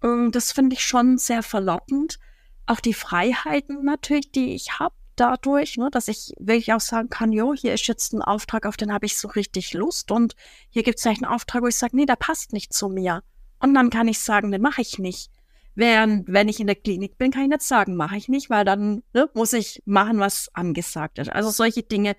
[0.00, 2.18] Und das finde ich schon sehr verlockend.
[2.66, 7.32] Auch die Freiheiten natürlich, die ich habe dadurch, ne, dass ich wirklich auch sagen kann,
[7.32, 10.34] jo, hier ist jetzt ein Auftrag, auf den habe ich so richtig Lust und
[10.70, 13.22] hier gibt es vielleicht einen Auftrag, wo ich sage, nee, der passt nicht zu mir.
[13.60, 15.30] Und dann kann ich sagen, den mache ich nicht.
[15.74, 18.64] Während, wenn ich in der Klinik bin, kann ich nicht sagen, mache ich nicht, weil
[18.64, 21.30] dann ne, muss ich machen, was angesagt ist.
[21.30, 22.16] Also solche Dinge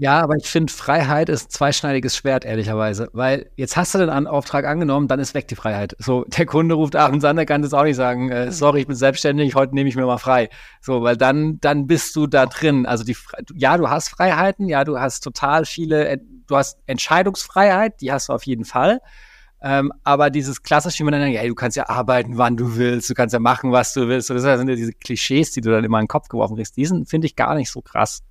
[0.00, 3.10] ja, aber ich finde, Freiheit ist ein zweischneidiges Schwert, ehrlicherweise.
[3.12, 5.94] Weil jetzt hast du den Auftrag angenommen, dann ist weg die Freiheit.
[5.98, 8.86] So, der Kunde ruft abends an, der kann das auch nicht sagen, äh, sorry, ich
[8.86, 10.48] bin selbstständig, heute nehme ich mir mal frei.
[10.80, 12.86] So, weil dann, dann bist du da drin.
[12.86, 13.14] Also die,
[13.52, 18.32] ja, du hast Freiheiten, ja, du hast total viele, du hast Entscheidungsfreiheit, die hast du
[18.32, 19.00] auf jeden Fall.
[19.60, 23.10] Ähm, aber dieses klassische, wie man dann, ja, du kannst ja arbeiten, wann du willst,
[23.10, 24.28] du kannst ja machen, was du willst.
[24.28, 26.78] So, das sind ja diese Klischees, die du dann immer in den Kopf geworfen kriegst.
[26.78, 28.22] Die sind, finde ich, gar nicht so krass.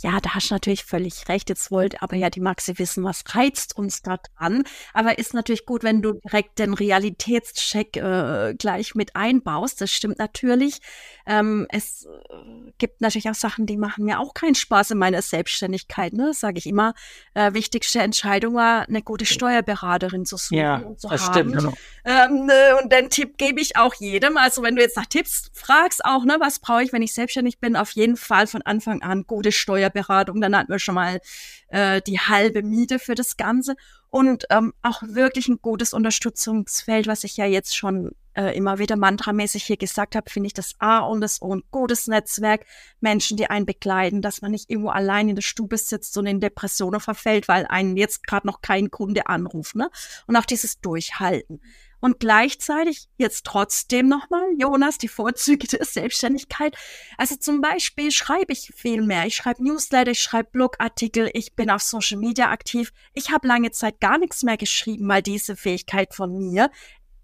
[0.00, 1.48] Ja, da hast du natürlich völlig recht.
[1.48, 4.62] Jetzt wollte aber ja die Maxi wissen, was reizt uns da dran.
[4.94, 9.80] Aber ist natürlich gut, wenn du direkt den Realitätscheck äh, gleich mit einbaust.
[9.80, 10.80] Das stimmt natürlich.
[11.26, 15.20] Ähm, es äh, gibt natürlich auch Sachen, die machen mir auch keinen Spaß in meiner
[15.20, 16.12] Selbstständigkeit.
[16.12, 16.32] Ne?
[16.32, 16.94] Sage ich immer.
[17.34, 21.32] Äh, wichtigste Entscheidung war, eine gute Steuerberaterin zu suchen ja, und zu das haben.
[21.32, 21.56] stimmt.
[21.56, 21.72] Genau.
[22.04, 24.36] Ähm, äh, und den Tipp gebe ich auch jedem.
[24.36, 27.58] Also wenn du jetzt nach Tipps fragst, auch, ne, was brauche ich, wenn ich selbstständig
[27.58, 29.50] bin, auf jeden Fall von Anfang an gute
[29.88, 30.40] Steuerberatung.
[30.40, 31.20] Dann hatten wir schon mal
[31.68, 33.76] äh, die halbe Miete für das Ganze.
[34.10, 38.96] Und ähm, auch wirklich ein gutes Unterstützungsfeld, was ich ja jetzt schon äh, immer wieder
[38.96, 42.64] mantramäßig hier gesagt habe, finde ich das A und das O ein gutes Netzwerk,
[43.00, 46.40] Menschen, die einen begleiten, dass man nicht irgendwo allein in der Stube sitzt und in
[46.40, 49.74] Depressionen verfällt, weil einen jetzt gerade noch kein Kunde anruft.
[49.74, 49.90] Ne?
[50.26, 51.60] Und auch dieses Durchhalten
[52.00, 56.76] und gleichzeitig jetzt trotzdem nochmal, Jonas, die Vorzüge der Selbstständigkeit.
[57.16, 59.26] Also zum Beispiel schreibe ich viel mehr.
[59.26, 62.92] Ich schreibe Newsletter, ich schreibe Blogartikel, ich bin auf Social Media aktiv.
[63.14, 66.70] Ich habe lange Zeit gar nichts mehr geschrieben, weil diese Fähigkeit von mir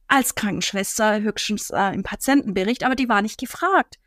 [0.07, 3.99] als Krankenschwester höchstens äh, im Patientenbericht, aber die war nicht gefragt.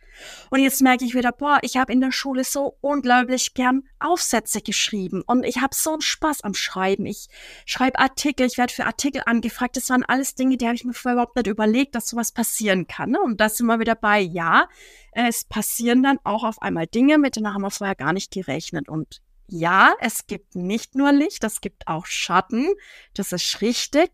[0.49, 4.61] Und jetzt merke ich wieder, boah, ich habe in der Schule so unglaublich gern Aufsätze
[4.61, 7.05] geschrieben und ich habe so einen Spaß am Schreiben.
[7.05, 7.27] Ich
[7.65, 9.77] schreibe Artikel, ich werde für Artikel angefragt.
[9.77, 12.87] Das waren alles Dinge, die habe ich mir vorher überhaupt nicht überlegt, dass sowas passieren
[12.87, 13.11] kann.
[13.11, 13.19] Ne?
[13.21, 14.67] Und da sind wir wieder bei, ja,
[15.11, 18.87] es passieren dann auch auf einmal Dinge, mit denen haben wir vorher gar nicht gerechnet.
[18.89, 22.67] Und ja, es gibt nicht nur Licht, es gibt auch Schatten.
[23.13, 24.11] Das ist richtig.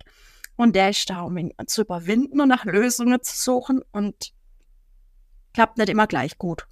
[0.55, 3.81] Und der ist da, um ihn zu überwinden und nach Lösungen zu suchen.
[3.91, 4.33] Und
[5.53, 6.67] klappt nicht immer gleich gut.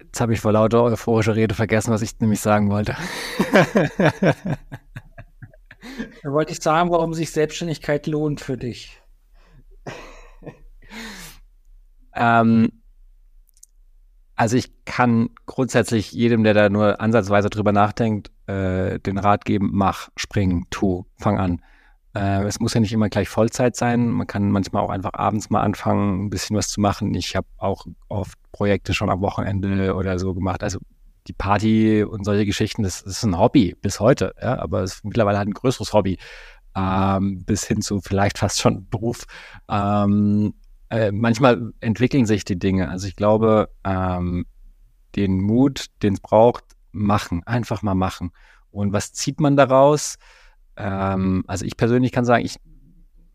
[0.00, 2.96] Jetzt habe ich vor lauter euphorischer Rede vergessen, was ich nämlich sagen wollte.
[6.22, 9.02] da wollte ich sagen, warum sich Selbstständigkeit lohnt für dich.
[12.14, 12.70] ähm,
[14.34, 19.70] also ich kann grundsätzlich jedem, der da nur ansatzweise drüber nachdenkt, äh, den Rat geben,
[19.72, 21.60] mach, spring, tu, fang an.
[22.18, 24.08] Äh, es muss ja nicht immer gleich Vollzeit sein.
[24.08, 27.14] Man kann manchmal auch einfach abends mal anfangen, ein bisschen was zu machen.
[27.14, 30.62] Ich habe auch oft Projekte schon am Wochenende oder so gemacht.
[30.62, 30.80] Also
[31.28, 34.94] die Party und solche Geschichten, das, das ist ein Hobby bis heute, ja, aber es
[34.94, 36.18] ist mittlerweile halt ein größeres Hobby.
[36.74, 39.24] Ähm, bis hin zu vielleicht fast schon Beruf.
[39.68, 40.54] Ähm,
[40.90, 42.88] äh, manchmal entwickeln sich die Dinge.
[42.88, 44.46] Also ich glaube, ähm,
[45.16, 48.32] den Mut, den es braucht, machen, einfach mal machen.
[48.70, 50.18] Und was zieht man daraus?
[50.78, 52.56] Ähm, also ich persönlich kann sagen, ich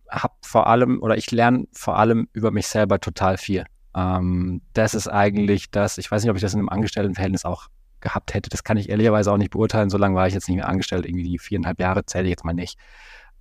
[0.09, 3.65] habe vor allem oder ich lerne vor allem über mich selber total viel.
[3.95, 7.67] Ähm, das ist eigentlich das, ich weiß nicht, ob ich das in einem Angestelltenverhältnis auch
[7.99, 8.49] gehabt hätte.
[8.49, 9.89] Das kann ich ehrlicherweise auch nicht beurteilen.
[9.89, 11.05] So lange war ich jetzt nicht mehr angestellt.
[11.05, 12.77] Irgendwie die viereinhalb Jahre zähle ich jetzt mal nicht.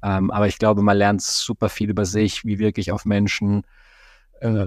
[0.02, 3.62] Ähm, aber ich glaube, man lernt super viel über sich, wie wirklich auf Menschen.
[4.40, 4.66] Äh,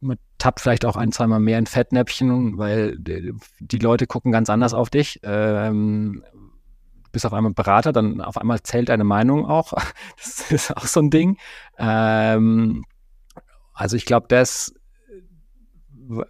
[0.00, 4.74] man tappt vielleicht auch ein, zweimal mehr in Fettnäpfchen, weil die Leute gucken ganz anders
[4.74, 5.20] auf dich.
[5.22, 6.22] Ähm,
[7.16, 9.72] bist auf einmal Berater, dann auf einmal zählt deine Meinung auch.
[10.18, 11.38] Das ist auch so ein Ding.
[11.78, 12.84] Ähm,
[13.72, 14.74] also ich glaube, das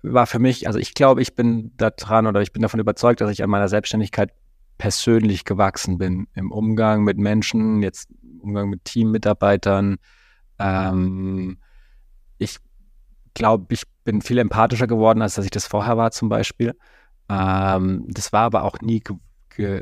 [0.02, 3.20] war für mich, also ich glaube, ich bin da dran oder ich bin davon überzeugt,
[3.20, 4.32] dass ich an meiner Selbstständigkeit
[4.78, 9.96] persönlich gewachsen bin im Umgang mit Menschen, jetzt im Umgang mit Teammitarbeitern.
[10.58, 11.58] Ähm,
[12.38, 12.58] ich
[13.34, 16.74] glaube, ich bin viel empathischer geworden, als dass ich das vorher war zum Beispiel.
[17.28, 19.02] Ähm, das war aber auch nie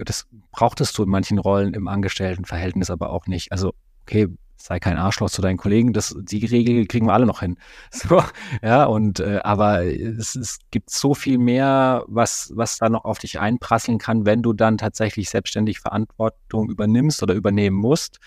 [0.04, 3.52] das brauchtest du in manchen Rollen im Angestelltenverhältnis aber auch nicht.
[3.52, 4.28] Also, okay,
[4.64, 7.58] sei kein Arschloch zu deinen Kollegen, das, die Regel kriegen wir alle noch hin.
[7.90, 8.22] So,
[8.62, 13.18] ja, und äh, aber es, es gibt so viel mehr, was, was da noch auf
[13.18, 18.20] dich einprasseln kann, wenn du dann tatsächlich selbstständig Verantwortung übernimmst oder übernehmen musst.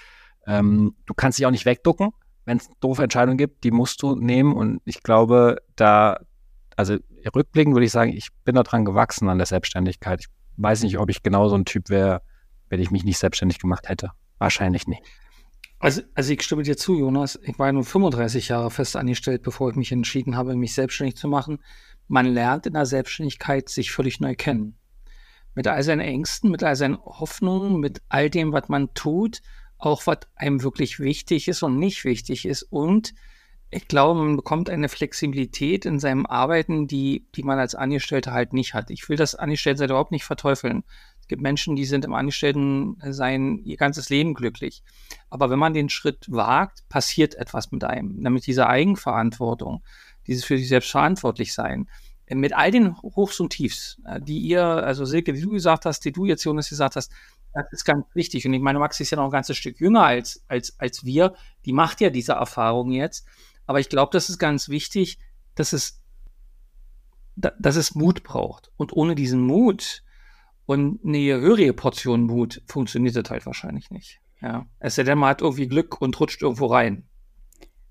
[0.45, 2.11] Ähm, du kannst dich auch nicht wegducken,
[2.45, 4.53] wenn es doofe Entscheidungen gibt, die musst du nehmen.
[4.53, 6.19] Und ich glaube, da,
[6.75, 6.97] also
[7.35, 10.21] rückblickend würde ich sagen, ich bin daran gewachsen an der Selbstständigkeit.
[10.21, 10.27] Ich
[10.57, 12.21] weiß nicht, ob ich genau so ein Typ wäre,
[12.69, 14.11] wenn ich mich nicht selbstständig gemacht hätte.
[14.37, 15.03] Wahrscheinlich nicht.
[15.79, 17.39] Also, also ich stimme dir zu, Jonas.
[17.43, 21.27] Ich war nun 35 Jahre fest angestellt, bevor ich mich entschieden habe, mich selbstständig zu
[21.27, 21.59] machen.
[22.07, 24.75] Man lernt in der Selbstständigkeit sich völlig neu kennen.
[25.53, 29.41] Mit all seinen Ängsten, mit all seinen Hoffnungen, mit all dem, was man tut,
[29.77, 33.13] auch was einem wirklich wichtig ist und nicht wichtig ist und
[33.69, 38.53] ich glaube, man bekommt eine Flexibilität in seinem Arbeiten, die, die man als Angestellter halt
[38.53, 38.89] nicht hat.
[38.89, 40.83] Ich will das Angestelltensein überhaupt nicht verteufeln.
[41.19, 44.83] Es gibt Menschen, die sind im Angestelltensein ihr ganzes Leben glücklich.
[45.29, 48.15] Aber wenn man den Schritt wagt, passiert etwas mit einem.
[48.15, 49.83] Nämlich diese Eigenverantwortung,
[50.27, 51.89] dieses für sich selbst verantwortlich sein.
[52.29, 56.01] Mit all den Hochs und Tiefs, äh, die ihr, also Silke, die du gesagt hast,
[56.05, 57.11] die du jetzt, Jonas, gesagt hast,
[57.53, 58.45] das ist ganz wichtig.
[58.45, 61.35] Und ich meine, Max ist ja noch ein ganzes Stück jünger als, als, als wir.
[61.65, 63.25] Die macht ja diese Erfahrung jetzt.
[63.67, 65.19] Aber ich glaube, das ist ganz wichtig,
[65.55, 66.01] dass es
[67.35, 68.71] da, dass es Mut braucht.
[68.77, 70.03] Und ohne diesen Mut
[70.65, 74.19] und eine höhere Portion Mut funktioniert das halt wahrscheinlich nicht.
[74.41, 74.65] Ja.
[74.79, 77.07] Es sei denn, man hat irgendwie Glück und rutscht irgendwo rein.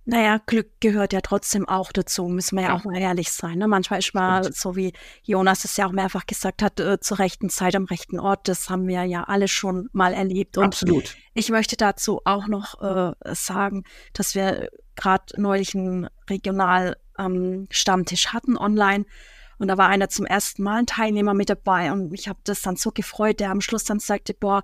[0.08, 2.74] Naja, Glück gehört ja trotzdem auch dazu, müssen wir ja, ja.
[2.76, 3.58] auch mal ehrlich sein.
[3.58, 3.66] Ne?
[3.66, 4.56] Manchmal ist man, Stimmt.
[4.56, 4.92] so wie
[5.24, 8.46] Jonas es ja auch mehrfach gesagt hat, äh, zur rechten Zeit am rechten Ort.
[8.46, 10.58] Das haben wir ja alle schon mal erlebt.
[10.58, 11.16] Und Absolut.
[11.34, 18.56] Ich möchte dazu auch noch äh, sagen, dass wir gerade neulich einen Regional-Stammtisch ähm, hatten
[18.58, 19.06] online.
[19.58, 21.92] Und da war einer zum ersten Mal ein Teilnehmer mit dabei.
[21.92, 24.62] Und ich habe das dann so gefreut, der am Schluss dann sagte, boah,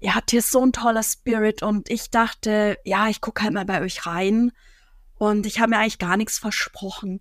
[0.00, 3.64] ihr habt hier so ein toller Spirit und ich dachte, ja, ich gucke halt mal
[3.64, 4.52] bei euch rein
[5.18, 7.20] und ich habe mir eigentlich gar nichts versprochen.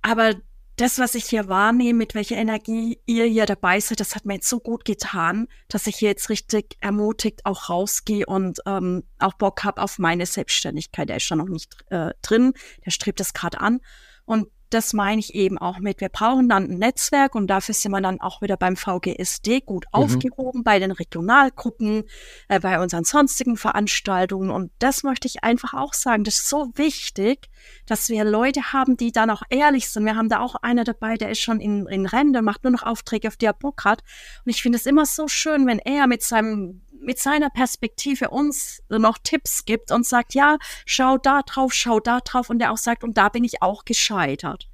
[0.00, 0.34] Aber
[0.76, 4.34] das, was ich hier wahrnehme, mit welcher Energie ihr hier dabei seid, das hat mir
[4.34, 9.34] jetzt so gut getan, dass ich hier jetzt richtig ermutigt auch rausgehe und ähm, auch
[9.34, 11.08] Bock habe auf meine Selbstständigkeit.
[11.08, 12.54] Der ist schon noch nicht äh, drin,
[12.84, 13.80] der strebt das gerade an.
[14.24, 16.00] Und das meine ich eben auch mit.
[16.00, 19.84] Wir brauchen dann ein Netzwerk und dafür sind wir dann auch wieder beim VGSD gut
[19.86, 19.90] mhm.
[19.92, 22.04] aufgehoben, bei den Regionalgruppen,
[22.48, 24.50] äh, bei unseren sonstigen Veranstaltungen.
[24.50, 26.24] Und das möchte ich einfach auch sagen.
[26.24, 27.48] Das ist so wichtig,
[27.86, 30.04] dass wir Leute haben, die dann auch ehrlich sind.
[30.04, 32.82] Wir haben da auch einer dabei, der ist schon in, in Rente, macht nur noch
[32.82, 34.02] Aufträge, auf die er Bock hat.
[34.44, 38.82] Und ich finde es immer so schön, wenn er mit seinem mit seiner Perspektive uns
[38.88, 42.78] noch Tipps gibt und sagt, ja, schau da drauf, schau da drauf und der auch
[42.78, 44.68] sagt, und da bin ich auch gescheitert.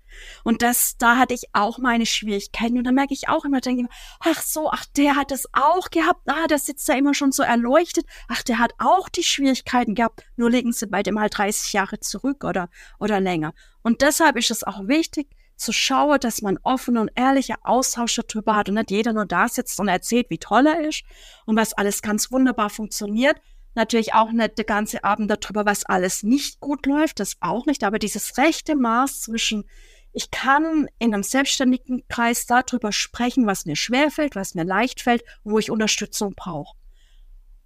[0.44, 2.78] Und das, da hatte ich auch meine Schwierigkeiten.
[2.78, 3.88] Und da merke ich auch immer, denke ich,
[4.20, 6.22] ach so, ach, der hat es auch gehabt.
[6.26, 8.06] Ah, der sitzt da immer schon so erleuchtet.
[8.28, 10.24] Ach, der hat auch die Schwierigkeiten gehabt.
[10.36, 12.68] Nur legen sie bei dem halt 30 Jahre zurück oder,
[12.98, 13.54] oder länger.
[13.82, 15.28] Und deshalb ist es auch wichtig,
[15.60, 19.48] zu schauen, dass man offene und ehrliche Austausche darüber hat und nicht jeder nur da
[19.48, 21.04] sitzt und erzählt, wie toll er ist
[21.46, 23.36] und was alles ganz wunderbar funktioniert.
[23.74, 27.84] Natürlich auch nicht der ganze Abend darüber, was alles nicht gut läuft, das auch nicht,
[27.84, 29.64] aber dieses rechte Maß zwischen
[30.12, 35.22] ich kann in einem selbstständigen Kreis darüber sprechen, was mir schwerfällt, was mir leicht fällt,
[35.44, 36.76] wo ich Unterstützung brauche.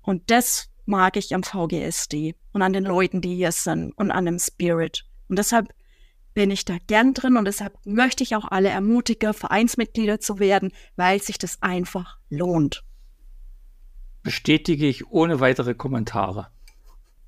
[0.03, 4.26] Und das mag ich am VGSD und an den Leuten, die hier sind und an
[4.26, 5.07] dem Spirit.
[5.28, 5.68] Und deshalb
[6.35, 10.72] bin ich da gern drin und deshalb möchte ich auch alle ermutigen, Vereinsmitglieder zu werden,
[10.97, 12.85] weil sich das einfach lohnt.
[14.22, 16.49] Bestätige ich ohne weitere Kommentare.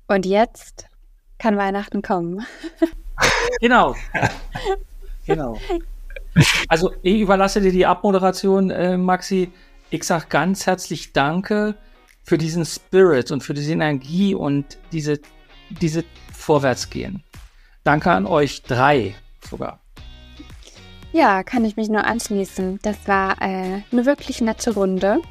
[0.07, 0.87] Und jetzt
[1.37, 2.45] kann Weihnachten kommen.
[3.61, 3.95] genau.
[5.25, 5.57] genau.
[6.67, 9.51] Also ich überlasse dir die Abmoderation, äh, Maxi.
[9.89, 11.75] Ich sage ganz herzlich Danke
[12.23, 15.19] für diesen Spirit und für diese Energie und diese,
[15.69, 16.03] diese
[16.33, 17.23] Vorwärtsgehen.
[17.87, 19.15] Danke an euch drei
[19.49, 19.79] sogar.
[21.13, 22.79] Ja, kann ich mich nur anschließen.
[22.81, 25.21] Das war äh, eine wirklich nette Runde.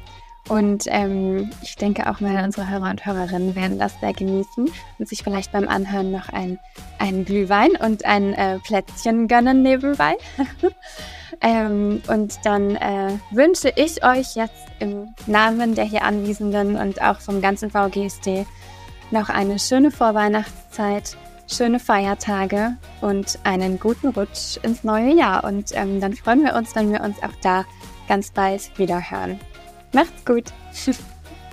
[0.49, 5.07] Und ähm, ich denke auch mal, unsere Hörer und Hörerinnen werden das sehr genießen und
[5.07, 6.57] sich vielleicht beim Anhören noch ein,
[6.97, 10.15] ein Glühwein und ein äh, Plätzchen gönnen nebenbei.
[11.41, 17.19] ähm, und dann äh, wünsche ich euch jetzt im Namen der hier Anwesenden und auch
[17.19, 18.47] vom ganzen VGSD
[19.11, 21.17] noch eine schöne Vorweihnachtszeit
[21.47, 25.43] schöne Feiertage und einen guten Rutsch ins neue Jahr.
[25.43, 27.65] Und ähm, dann freuen wir uns, wenn wir uns auch da
[28.07, 29.39] ganz bald wieder hören.
[29.93, 30.45] Macht's gut.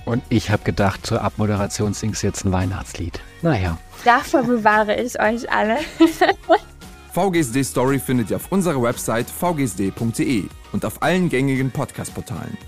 [0.04, 3.20] Und ich habe gedacht, zur Abmoderation singst du jetzt ein Weihnachtslied.
[3.40, 3.78] Naja.
[4.04, 5.78] Davor bewahre ich euch alle.
[7.14, 12.58] VGSD Story findet ihr auf unserer Website vgsd.de und auf allen gängigen Podcast-Portalen.